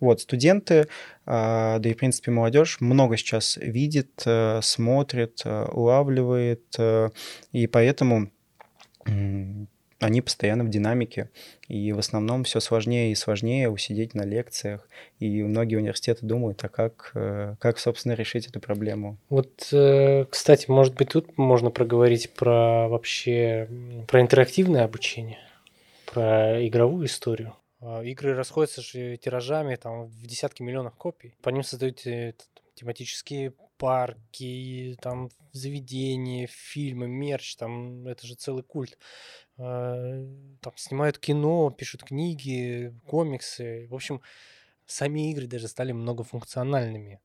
Вот, 0.00 0.20
студенты, 0.20 0.88
а, 1.26 1.78
да 1.78 1.90
и, 1.90 1.94
в 1.94 1.96
принципе, 1.96 2.30
молодежь 2.30 2.80
много 2.80 3.16
сейчас 3.16 3.56
видит, 3.56 4.22
э, 4.26 4.60
смотрит, 4.62 5.42
э, 5.44 5.64
улавливает, 5.72 6.76
и 7.52 7.66
поэтому 7.66 8.30
они 10.02 10.20
постоянно 10.20 10.64
в 10.64 10.68
динамике, 10.68 11.30
и 11.68 11.92
в 11.92 11.98
основном 11.98 12.44
все 12.44 12.60
сложнее 12.60 13.12
и 13.12 13.14
сложнее 13.14 13.70
усидеть 13.70 14.14
на 14.14 14.22
лекциях, 14.22 14.88
и 15.20 15.42
многие 15.42 15.76
университеты 15.76 16.26
думают, 16.26 16.62
а 16.64 16.68
как, 16.68 17.12
э, 17.14 17.54
как 17.60 17.78
собственно, 17.78 18.14
решить 18.14 18.46
эту 18.48 18.60
проблему. 18.60 19.16
Вот, 19.28 19.68
э, 19.72 20.26
кстати, 20.28 20.70
может 20.70 20.94
быть, 20.94 21.10
тут 21.10 21.38
можно 21.38 21.70
проговорить 21.70 22.30
про 22.34 22.88
вообще, 22.88 23.68
про 24.08 24.20
интерактивное 24.20 24.84
обучение, 24.84 25.38
про 26.06 26.66
игровую 26.66 27.06
историю. 27.06 27.54
А, 27.80 28.02
игры 28.02 28.34
расходятся 28.34 28.82
же 28.82 29.16
тиражами 29.16 29.76
там, 29.76 30.06
в 30.06 30.26
десятки 30.26 30.62
миллионов 30.62 30.94
копий. 30.96 31.34
По 31.42 31.50
ним 31.50 31.62
создают 31.62 32.06
э, 32.06 32.34
тематические 32.74 33.52
парки, 33.76 34.96
там 35.00 35.28
заведения, 35.50 36.46
фильмы, 36.46 37.08
мерч, 37.08 37.56
там 37.56 38.06
это 38.06 38.24
же 38.26 38.36
целый 38.36 38.62
культ. 38.62 38.96
Э, 39.62 40.26
там 40.60 40.72
снимают 40.76 41.18
кино, 41.18 41.70
пишут 41.70 42.04
книги, 42.04 42.94
комиксы. 43.06 43.86
В 43.88 43.94
общем, 43.94 44.20
сами 44.86 45.30
игры 45.30 45.46
даже 45.46 45.68
стали 45.68 45.92
многофункциональными. 45.92 47.20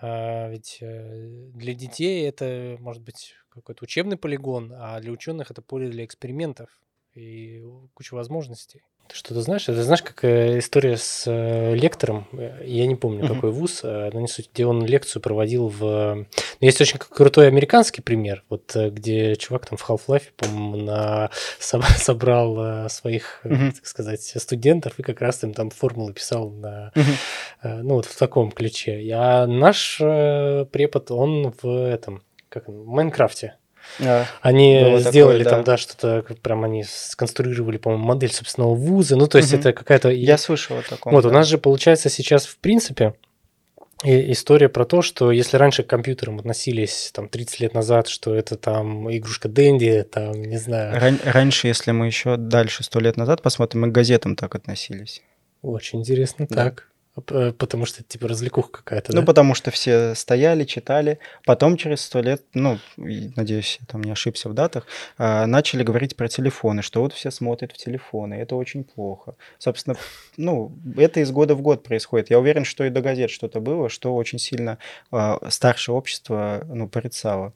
А 0.00 0.48
ведь 0.50 0.78
э, 0.80 1.50
для 1.54 1.74
детей 1.74 2.28
это 2.28 2.76
может 2.80 3.02
быть 3.02 3.34
какой-то 3.48 3.84
учебный 3.84 4.16
полигон, 4.16 4.72
а 4.74 5.00
для 5.00 5.12
ученых 5.12 5.50
это 5.50 5.62
поле 5.62 5.88
для 5.88 6.04
экспериментов 6.04 6.68
и 7.14 7.64
куча 7.94 8.14
возможностей. 8.14 8.82
Ты 9.08 9.14
что-то 9.14 9.40
знаешь? 9.42 9.68
Это 9.68 9.82
знаешь, 9.82 10.02
как 10.02 10.24
э, 10.24 10.58
история 10.58 10.96
с 10.96 11.24
э, 11.26 11.74
лектором, 11.74 12.26
э, 12.32 12.62
я 12.64 12.86
не 12.86 12.96
помню, 12.96 13.26
какой 13.26 13.50
вуз, 13.50 13.82
но 13.82 14.20
не 14.20 14.26
суть, 14.26 14.50
где 14.52 14.66
он 14.66 14.84
лекцию 14.84 15.22
проводил 15.22 15.68
в... 15.68 16.26
Есть 16.60 16.80
очень 16.80 16.98
крутой 16.98 17.48
американский 17.48 18.02
пример, 18.02 18.42
вот 18.48 18.74
где 18.74 19.36
чувак 19.36 19.66
там 19.66 19.78
в 19.78 19.88
Half-Life, 19.88 20.32
по-моему, 20.36 20.76
на... 20.76 21.30
собрал 21.60 22.88
своих, 22.88 23.40
так 23.42 23.86
сказать, 23.86 24.22
студентов 24.22 24.98
и 24.98 25.02
как 25.02 25.20
раз 25.20 25.42
им 25.44 25.54
там 25.54 25.70
формулы 25.70 26.12
писал 26.12 26.50
на... 26.50 26.92
Ну, 27.62 27.94
вот 27.94 28.06
в 28.06 28.16
таком 28.16 28.50
ключе. 28.50 29.08
А 29.14 29.46
наш 29.46 29.98
препод, 29.98 31.10
он 31.10 31.54
в 31.62 31.66
этом, 31.66 32.22
как 32.48 32.68
в 32.68 32.86
Майнкрафте 32.86 33.56
а, 34.00 34.26
они 34.40 34.98
сделали 35.00 35.44
такое, 35.44 35.56
там, 35.56 35.64
да, 35.64 35.72
да 35.72 35.76
что-то, 35.76 36.24
прям 36.42 36.64
они 36.64 36.84
сконструировали, 36.84 37.78
по-моему, 37.78 38.04
модель 38.04 38.32
собственного 38.32 38.74
вуза. 38.74 39.16
Ну, 39.16 39.26
то 39.26 39.38
есть 39.38 39.52
угу. 39.52 39.60
это 39.60 39.72
какая-то... 39.72 40.10
Я 40.10 40.38
слышал 40.38 40.78
о 40.78 40.82
таком. 40.82 41.12
Вот, 41.12 41.22
да. 41.22 41.28
у 41.28 41.32
нас 41.32 41.46
же 41.46 41.58
получается 41.58 42.10
сейчас, 42.10 42.46
в 42.46 42.58
принципе, 42.58 43.14
история 44.04 44.68
про 44.68 44.84
то, 44.84 45.02
что 45.02 45.30
если 45.30 45.56
раньше 45.56 45.82
к 45.82 45.86
компьютерам 45.86 46.38
относились 46.38 47.10
там 47.14 47.28
30 47.28 47.60
лет 47.60 47.74
назад, 47.74 48.08
что 48.08 48.34
это 48.34 48.56
там 48.56 49.10
игрушка 49.14 49.48
Дэнди, 49.48 50.04
там, 50.10 50.32
не 50.42 50.58
знаю. 50.58 51.00
Ран- 51.00 51.20
раньше, 51.24 51.68
если 51.68 51.92
мы 51.92 52.06
еще 52.06 52.36
дальше, 52.36 52.84
сто 52.84 53.00
лет 53.00 53.16
назад 53.16 53.42
посмотрим, 53.42 53.82
мы 53.82 53.88
к 53.88 53.92
газетам 53.92 54.36
так 54.36 54.54
относились. 54.54 55.22
Очень 55.62 56.00
интересно, 56.00 56.46
да. 56.48 56.64
так. 56.64 56.88
Э, 57.30 57.52
потому 57.52 57.86
что 57.86 58.00
это 58.00 58.08
типа 58.08 58.28
развлекуха 58.28 58.70
какая-то, 58.70 59.12
Ну, 59.14 59.20
да? 59.20 59.26
потому 59.26 59.54
что 59.54 59.70
все 59.70 60.14
стояли, 60.14 60.64
читали. 60.64 61.18
Потом 61.44 61.76
через 61.76 62.02
сто 62.02 62.20
лет, 62.20 62.42
ну, 62.54 62.78
надеюсь, 62.96 63.78
я 63.80 63.86
там 63.86 64.02
не 64.02 64.10
ошибся 64.10 64.48
в 64.48 64.54
датах, 64.54 64.86
а, 65.18 65.46
начали 65.46 65.82
говорить 65.82 66.16
про 66.16 66.28
телефоны, 66.28 66.82
что 66.82 67.00
вот 67.00 67.12
все 67.12 67.30
смотрят 67.30 67.72
в 67.72 67.76
телефоны, 67.76 68.34
это 68.34 68.56
очень 68.56 68.84
плохо. 68.84 69.34
Собственно, 69.58 69.96
ну, 70.36 70.72
это 70.96 71.20
из 71.20 71.30
года 71.30 71.54
в 71.54 71.62
год 71.62 71.82
происходит. 71.82 72.30
Я 72.30 72.38
уверен, 72.38 72.64
что 72.64 72.84
и 72.84 72.90
до 72.90 73.00
газет 73.00 73.30
что-то 73.30 73.60
было, 73.60 73.88
что 73.88 74.14
очень 74.14 74.38
сильно 74.38 74.78
а, 75.10 75.38
старшее 75.50 75.94
общество, 75.94 76.62
ну, 76.68 76.88
порицало. 76.88 77.52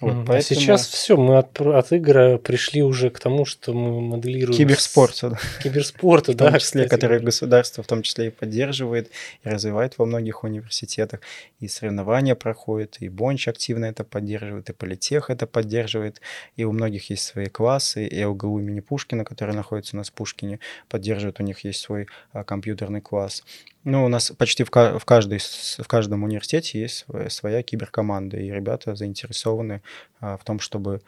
Вот, 0.00 0.12
mm, 0.12 0.24
поэтому... 0.26 0.38
А 0.38 0.42
сейчас 0.42 0.86
все, 0.86 1.16
мы 1.16 1.36
от, 1.36 1.60
от 1.60 1.92
игры 1.92 2.38
пришли 2.38 2.82
уже 2.82 3.10
к 3.10 3.20
тому, 3.20 3.44
что 3.44 3.74
мы 3.74 4.00
моделируем... 4.00 4.56
Киберспорту. 4.56 5.36
С... 5.36 5.62
Киберспорту, 5.62 6.34
да. 6.34 6.48
В 6.48 6.50
том 6.52 6.60
числе, 6.60 6.84
кстати. 6.84 7.00
который 7.00 7.20
государство 7.20 7.82
в 7.82 7.86
том 7.86 8.02
числе 8.02 8.28
и 8.28 8.30
поддерживает, 8.30 9.10
и 9.44 9.48
развивает 9.48 9.98
во 9.98 10.06
многих 10.06 10.42
университетах. 10.42 11.20
И 11.58 11.68
соревнования 11.68 12.34
проходят, 12.34 12.96
и 13.00 13.08
Бонч 13.08 13.48
активно 13.48 13.84
это 13.86 14.04
поддерживает, 14.04 14.70
и 14.70 14.72
Политех 14.72 15.28
это 15.28 15.46
поддерживает. 15.46 16.20
И 16.56 16.64
у 16.64 16.72
многих 16.72 17.10
есть 17.10 17.24
свои 17.24 17.46
классы, 17.46 18.06
и 18.06 18.24
ЛГУ 18.24 18.58
имени 18.60 18.80
Пушкина, 18.80 19.24
который 19.24 19.54
находится 19.54 19.96
у 19.96 19.98
нас 19.98 20.08
в 20.08 20.14
Пушкине, 20.14 20.60
поддерживает, 20.88 21.40
у 21.40 21.42
них 21.42 21.62
есть 21.64 21.80
свой 21.80 22.06
а, 22.32 22.42
компьютерный 22.44 23.02
класс. 23.02 23.44
Ну, 23.84 24.04
у 24.04 24.08
нас 24.08 24.30
почти 24.32 24.64
в, 24.64 24.68
в, 24.68 25.04
каждой, 25.04 25.38
в 25.38 25.88
каждом 25.88 26.22
университете 26.22 26.80
есть 26.80 27.06
своя 27.28 27.62
киберкоманда, 27.62 28.36
и 28.36 28.50
ребята 28.50 28.94
заинтересованы 28.94 29.82
а, 30.20 30.36
в 30.36 30.44
том, 30.44 30.60
чтобы 30.60 31.02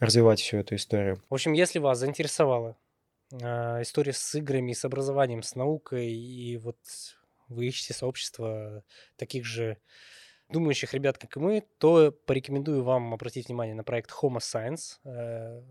развивать 0.00 0.40
всю 0.40 0.56
эту 0.58 0.74
историю. 0.74 1.22
В 1.30 1.34
общем, 1.34 1.52
если 1.52 1.78
вас 1.78 1.98
заинтересовала 1.98 2.76
а, 3.42 3.80
история 3.82 4.12
с 4.12 4.34
играми, 4.34 4.72
с 4.72 4.84
образованием, 4.84 5.42
с 5.42 5.54
наукой, 5.54 6.10
и 6.10 6.56
вот 6.56 6.78
вы 7.48 7.66
ищете 7.66 7.94
сообщество 7.94 8.82
таких 9.16 9.44
же 9.44 9.78
думающих 10.48 10.94
ребят, 10.94 11.18
как 11.18 11.36
и 11.36 11.40
мы, 11.40 11.64
то 11.78 12.10
порекомендую 12.26 12.82
вам 12.82 13.14
обратить 13.14 13.48
внимание 13.48 13.74
на 13.74 13.84
проект 13.84 14.10
Homo 14.10 14.38
Science. 14.38 14.98
Э, 15.04 15.62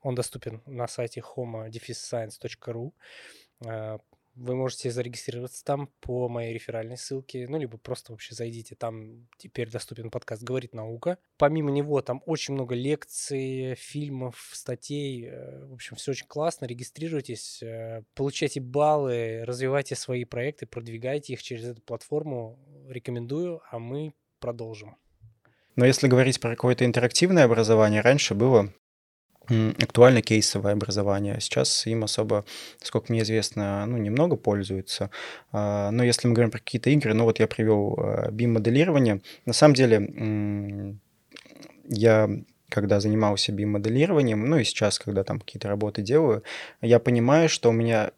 он 0.00 0.14
доступен 0.14 0.62
на 0.66 0.88
сайте 0.88 1.20
homo-science.ru. 1.20 2.92
Вы 4.34 4.54
можете 4.56 4.90
зарегистрироваться 4.90 5.62
там 5.62 5.90
по 6.00 6.28
моей 6.28 6.54
реферальной 6.54 6.96
ссылке, 6.96 7.46
ну, 7.48 7.58
либо 7.58 7.76
просто 7.76 8.12
вообще 8.12 8.34
зайдите, 8.34 8.74
там 8.74 9.28
теперь 9.36 9.70
доступен 9.70 10.10
подкаст 10.10 10.42
«Говорит 10.42 10.72
наука». 10.72 11.18
Помимо 11.36 11.70
него 11.70 12.00
там 12.00 12.22
очень 12.24 12.54
много 12.54 12.74
лекций, 12.74 13.74
фильмов, 13.74 14.50
статей, 14.52 15.26
э, 15.26 15.66
в 15.66 15.74
общем, 15.74 15.96
все 15.96 16.12
очень 16.12 16.26
классно, 16.26 16.64
регистрируйтесь, 16.64 17.62
э, 17.62 18.04
получайте 18.14 18.60
баллы, 18.60 19.44
развивайте 19.44 19.96
свои 19.96 20.24
проекты, 20.24 20.64
продвигайте 20.64 21.34
их 21.34 21.42
через 21.42 21.64
эту 21.64 21.82
платформу, 21.82 22.58
рекомендую, 22.88 23.60
а 23.70 23.78
мы 23.78 24.14
продолжим. 24.40 24.96
Но 25.76 25.86
если 25.86 26.08
говорить 26.08 26.40
про 26.40 26.50
какое-то 26.50 26.84
интерактивное 26.84 27.44
образование, 27.44 28.00
раньше 28.00 28.34
было 28.34 28.72
актуально 29.48 30.22
кейсовое 30.22 30.72
образование. 30.72 31.40
Сейчас 31.40 31.86
им 31.86 32.04
особо, 32.04 32.44
сколько 32.82 33.12
мне 33.12 33.22
известно, 33.22 33.84
ну, 33.86 33.96
немного 33.96 34.36
пользуются. 34.36 35.10
А, 35.52 35.90
но 35.90 36.04
если 36.04 36.28
мы 36.28 36.34
говорим 36.34 36.50
про 36.50 36.58
какие-то 36.58 36.90
игры, 36.90 37.14
ну 37.14 37.24
вот 37.24 37.40
я 37.40 37.46
привел 37.46 37.98
BIM-моделирование. 38.30 39.20
На 39.46 39.52
самом 39.52 39.74
деле 39.74 40.98
я 41.88 42.30
когда 42.68 43.00
занимался 43.00 43.52
BIM-моделированием, 43.52 44.48
ну 44.48 44.56
и 44.56 44.64
сейчас, 44.64 44.98
когда 44.98 45.24
там 45.24 45.40
какие-то 45.40 45.68
работы 45.68 46.00
делаю, 46.00 46.42
я 46.80 46.98
понимаю, 46.98 47.50
что 47.50 47.68
у 47.68 47.72
меня 47.72 48.12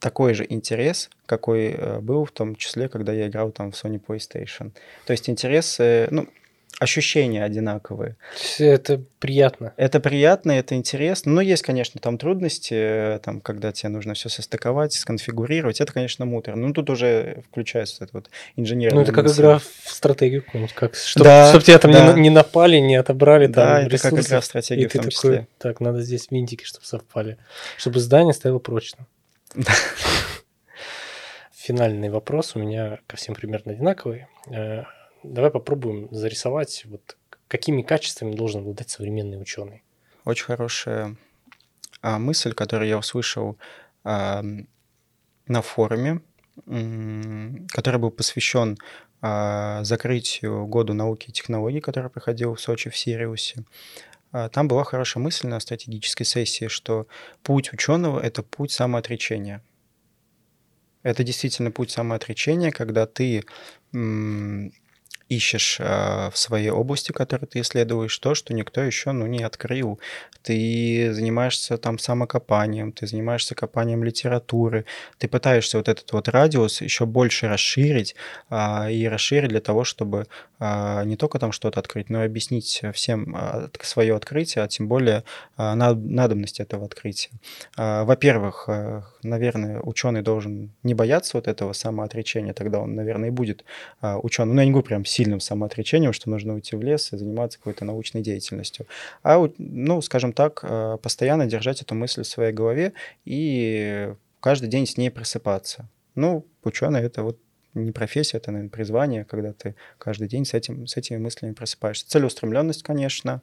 такой 0.00 0.34
же 0.34 0.44
интерес, 0.48 1.08
какой 1.26 1.68
э, 1.68 2.00
был 2.00 2.24
в 2.24 2.32
том 2.32 2.56
числе, 2.56 2.88
когда 2.88 3.12
я 3.12 3.28
играл 3.28 3.52
там 3.52 3.70
в 3.70 3.74
Sony 3.76 4.04
PlayStation. 4.04 4.72
То 5.06 5.12
есть 5.12 5.30
интерес, 5.30 5.78
ну, 6.10 6.26
ощущения 6.82 7.44
одинаковые. 7.44 8.16
Это 8.58 9.02
приятно. 9.18 9.72
Это 9.76 10.00
приятно, 10.00 10.52
это 10.52 10.74
интересно. 10.74 11.32
Но 11.32 11.40
есть, 11.40 11.62
конечно, 11.62 12.00
там 12.00 12.18
трудности, 12.18 12.74
э, 12.74 13.18
там, 13.22 13.40
когда 13.40 13.72
тебе 13.72 13.88
нужно 13.90 14.14
все 14.14 14.28
состыковать, 14.28 14.92
сконфигурировать. 14.92 15.80
Это, 15.80 15.92
конечно, 15.92 16.24
мутор. 16.24 16.56
Ну, 16.56 16.72
тут 16.72 16.90
уже 16.90 17.42
включается 17.48 18.04
это 18.04 18.10
вот 18.14 18.30
инженерная 18.56 18.96
Ну, 18.96 19.02
это 19.02 19.12
как 19.12 19.26
игра 19.26 19.58
в 19.58 19.92
стратегию, 19.92 20.44
как, 20.74 20.94
чтобы, 20.96 21.24
да, 21.24 21.48
чтобы 21.48 21.64
тебя 21.64 21.78
там 21.78 21.92
да. 21.92 22.12
не, 22.12 22.22
не 22.22 22.30
напали, 22.30 22.78
не 22.78 22.96
отобрали 22.96 23.46
да, 23.46 23.54
там 23.54 23.86
это 23.86 23.90
ресурсы. 23.90 24.16
как 24.16 24.26
игра 24.26 24.40
в 24.40 24.44
стратегию 24.44 24.86
и 24.86 24.88
в 24.88 24.92
том 24.92 25.02
такой, 25.02 25.12
числе. 25.12 25.46
Так, 25.58 25.80
надо 25.80 26.02
здесь 26.02 26.26
винтики, 26.30 26.64
чтобы 26.64 26.84
совпали. 26.84 27.38
Чтобы 27.76 28.00
здание 28.00 28.34
стояло 28.34 28.58
прочно. 28.58 29.06
Финальный 31.54 32.10
вопрос 32.10 32.56
у 32.56 32.58
меня 32.58 32.98
ко 33.06 33.16
всем 33.16 33.34
примерно 33.36 33.72
одинаковый 33.72 34.26
э, 34.50 34.82
давай 35.22 35.50
попробуем 35.50 36.08
зарисовать, 36.10 36.84
вот 36.86 37.16
какими 37.48 37.82
качествами 37.82 38.34
должен 38.34 38.62
обладать 38.62 38.90
современный 38.90 39.40
ученый. 39.40 39.82
Очень 40.24 40.46
хорошая 40.46 41.16
а, 42.00 42.18
мысль, 42.18 42.54
которую 42.54 42.88
я 42.88 42.98
услышал 42.98 43.58
а, 44.04 44.42
на 45.46 45.62
форуме, 45.62 46.22
который 46.64 47.98
был 47.98 48.10
посвящен 48.10 48.76
а, 49.20 49.84
закрытию 49.84 50.66
году 50.66 50.94
науки 50.94 51.28
и 51.28 51.32
технологий, 51.32 51.80
который 51.80 52.10
проходил 52.10 52.54
в 52.54 52.60
Сочи 52.60 52.90
в 52.90 52.96
Сириусе. 52.96 53.64
Там 54.52 54.66
была 54.66 54.84
хорошая 54.84 55.22
мысль 55.22 55.46
на 55.46 55.60
стратегической 55.60 56.24
сессии, 56.24 56.68
что 56.68 57.06
путь 57.42 57.70
ученого— 57.74 58.18
это 58.22 58.42
путь 58.42 58.72
самоотречения. 58.72 59.62
Это 61.02 61.22
действительно 61.22 61.70
путь 61.70 61.90
самоотречения, 61.90 62.70
когда 62.70 63.06
ты 63.06 63.44
ищешь 65.28 65.78
э, 65.80 66.30
в 66.30 66.36
своей 66.36 66.70
области, 66.70 67.12
которую 67.12 67.48
ты 67.48 67.60
исследуешь, 67.60 68.16
то, 68.18 68.34
что 68.34 68.54
никто 68.54 68.80
еще 68.80 69.12
ну, 69.12 69.26
не 69.26 69.42
открыл. 69.42 69.98
Ты 70.42 71.12
занимаешься 71.12 71.78
там 71.78 71.98
самокопанием, 71.98 72.92
ты 72.92 73.06
занимаешься 73.06 73.54
копанием 73.54 74.04
литературы, 74.04 74.84
ты 75.18 75.28
пытаешься 75.28 75.78
вот 75.78 75.88
этот 75.88 76.12
вот 76.12 76.28
радиус 76.28 76.80
еще 76.80 77.06
больше 77.06 77.48
расширить 77.48 78.14
э, 78.50 78.92
и 78.92 79.08
расширить 79.08 79.50
для 79.50 79.60
того, 79.60 79.84
чтобы 79.84 80.26
не 80.62 81.16
только 81.16 81.38
там 81.38 81.50
что-то 81.50 81.80
открыть, 81.80 82.08
но 82.08 82.22
и 82.22 82.26
объяснить 82.26 82.82
всем 82.92 83.34
э, 83.36 83.68
свое 83.80 84.14
открытие, 84.14 84.62
а 84.62 84.68
тем 84.68 84.86
более 84.86 85.24
э, 85.58 85.74
надобность 85.74 86.60
этого 86.60 86.84
открытия. 86.84 87.30
Во-первых, 87.76 88.64
э, 88.68 89.02
наверное, 89.22 89.80
ученый 89.80 90.22
должен 90.22 90.70
не 90.82 90.94
бояться 90.94 91.36
вот 91.36 91.48
этого 91.48 91.72
самоотречения, 91.72 92.52
тогда 92.52 92.80
он, 92.80 92.94
наверное, 92.94 93.28
и 93.28 93.32
будет 93.32 93.64
ученым. 94.00 94.54
Ну, 94.54 94.60
я 94.60 94.66
не 94.66 94.70
говорю 94.70 94.86
прям 94.86 95.04
сильным 95.04 95.40
самоотречением, 95.40 96.12
что 96.12 96.30
нужно 96.30 96.54
уйти 96.54 96.76
в 96.76 96.82
лес 96.82 97.12
и 97.12 97.16
заниматься 97.16 97.58
какой-то 97.58 97.84
научной 97.84 98.22
деятельностью. 98.22 98.86
А, 99.22 99.44
ну, 99.58 100.00
скажем 100.00 100.32
так, 100.32 100.64
постоянно 101.02 101.46
держать 101.46 101.82
эту 101.82 101.94
мысль 101.94 102.22
в 102.22 102.26
своей 102.26 102.52
голове 102.52 102.92
и 103.24 104.14
каждый 104.40 104.68
день 104.68 104.86
с 104.86 104.96
ней 104.96 105.10
просыпаться. 105.10 105.88
Ну, 106.14 106.44
ученый— 106.62 107.00
это 107.02 107.22
вот 107.22 107.38
не 107.74 107.92
профессия, 107.92 108.38
это, 108.38 108.50
наверное, 108.50 108.70
призвание, 108.70 109.24
когда 109.24 109.52
ты 109.52 109.74
каждый 109.98 110.28
день 110.28 110.44
с, 110.44 110.54
этим, 110.54 110.86
с 110.86 110.96
этими 110.96 111.18
мыслями 111.18 111.52
просыпаешься. 111.52 112.08
Целеустремленность, 112.08 112.82
конечно. 112.82 113.42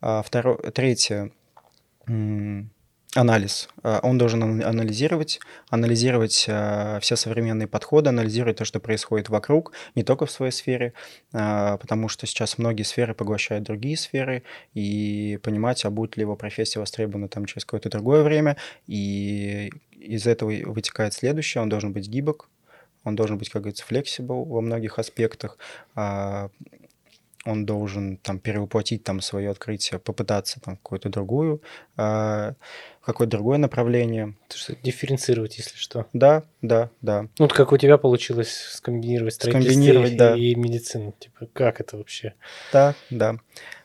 А 0.00 0.22
второе, 0.22 0.56
третье 0.56 1.30
анализ. 3.16 3.68
А, 3.82 4.00
он 4.02 4.18
должен 4.18 4.62
анализировать, 4.62 5.40
анализировать 5.70 6.46
а, 6.48 6.98
все 7.00 7.16
современные 7.16 7.66
подходы, 7.66 8.10
анализировать 8.10 8.58
то, 8.58 8.64
что 8.64 8.80
происходит 8.80 9.28
вокруг, 9.28 9.72
не 9.94 10.02
только 10.02 10.26
в 10.26 10.30
своей 10.30 10.52
сфере, 10.52 10.92
а, 11.32 11.78
потому 11.78 12.08
что 12.08 12.26
сейчас 12.26 12.58
многие 12.58 12.82
сферы 12.82 13.14
поглощают 13.14 13.64
другие 13.64 13.96
сферы, 13.96 14.42
и 14.74 15.38
понимать, 15.42 15.84
а 15.84 15.90
будет 15.90 16.16
ли 16.16 16.22
его 16.22 16.36
профессия 16.36 16.80
востребована 16.80 17.28
там 17.28 17.46
через 17.46 17.64
какое-то 17.64 17.88
другое 17.88 18.22
время, 18.22 18.56
и 18.86 19.72
из 19.92 20.26
этого 20.26 20.50
вытекает 20.70 21.14
следующее, 21.14 21.62
он 21.62 21.68
должен 21.68 21.92
быть 21.92 22.08
гибок, 22.08 22.48
он 23.06 23.14
должен 23.14 23.38
быть, 23.38 23.48
как 23.48 23.62
говорится, 23.62 23.84
flexible 23.88 24.44
во 24.44 24.60
многих 24.60 24.98
аспектах, 24.98 25.58
он 27.46 27.64
должен 27.64 28.16
там 28.16 28.40
перевоплотить 28.40 29.04
там 29.04 29.20
свое 29.20 29.50
открытие, 29.50 30.00
попытаться 30.00 30.60
там 30.60 30.76
какую-то 30.76 31.08
другую, 31.10 31.62
э, 31.96 32.54
какое-то 33.04 33.30
другое 33.30 33.58
направление. 33.58 34.34
То 34.48 34.58
что 34.58 34.74
дифференцировать, 34.74 35.56
если 35.56 35.76
что. 35.76 36.06
Да, 36.12 36.42
да, 36.60 36.90
да. 37.02 37.22
Ну, 37.22 37.28
вот 37.38 37.52
как 37.52 37.70
у 37.70 37.78
тебя 37.78 37.98
получилось 37.98 38.52
скомбинировать 38.72 39.34
строительство 39.34 39.70
скомбинировать, 39.70 40.12
и, 40.12 40.16
да. 40.16 40.36
и 40.36 40.56
медицину. 40.56 41.14
Типа, 41.18 41.46
как 41.52 41.80
это 41.80 41.96
вообще? 41.96 42.34
Да, 42.72 42.96
да. 43.10 43.36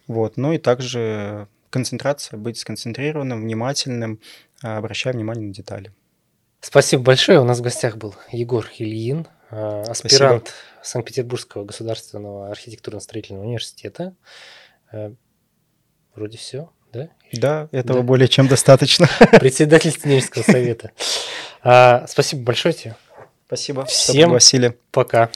Вот. 0.07 0.37
Ну 0.37 0.53
и 0.53 0.57
также 0.57 1.47
концентрация, 1.69 2.37
быть 2.37 2.57
сконцентрированным, 2.57 3.41
внимательным, 3.41 4.19
обращая 4.63 5.13
внимание 5.13 5.47
на 5.47 5.53
детали. 5.53 5.91
Спасибо 6.61 7.03
большое. 7.03 7.39
У 7.41 7.43
нас 7.43 7.57
в 7.57 7.61
гостях 7.61 7.97
был 7.97 8.15
Егор 8.31 8.67
Ильин, 8.77 9.27
э, 9.49 9.83
аспирант. 9.87 10.53
Санкт-Петербургского 10.83 11.65
государственного 11.65 12.51
архитектурно-строительного 12.51 13.43
университета. 13.43 14.13
Э, 14.91 15.11
вроде 16.13 16.37
все, 16.37 16.69
да? 16.93 17.09
Да, 17.33 17.67
этого 17.71 18.01
да. 18.01 18.05
более 18.05 18.27
чем 18.27 18.47
достаточно. 18.47 19.09
Председатель 19.39 19.89
студенческого 19.89 20.43
совета. 20.43 20.91
А, 21.63 22.05
спасибо 22.07 22.43
большое 22.43 22.73
тебе. 22.73 22.95
Спасибо, 23.47 23.85
Всем 23.85 24.25
пригласили. 24.25 24.77
Пока. 24.91 25.31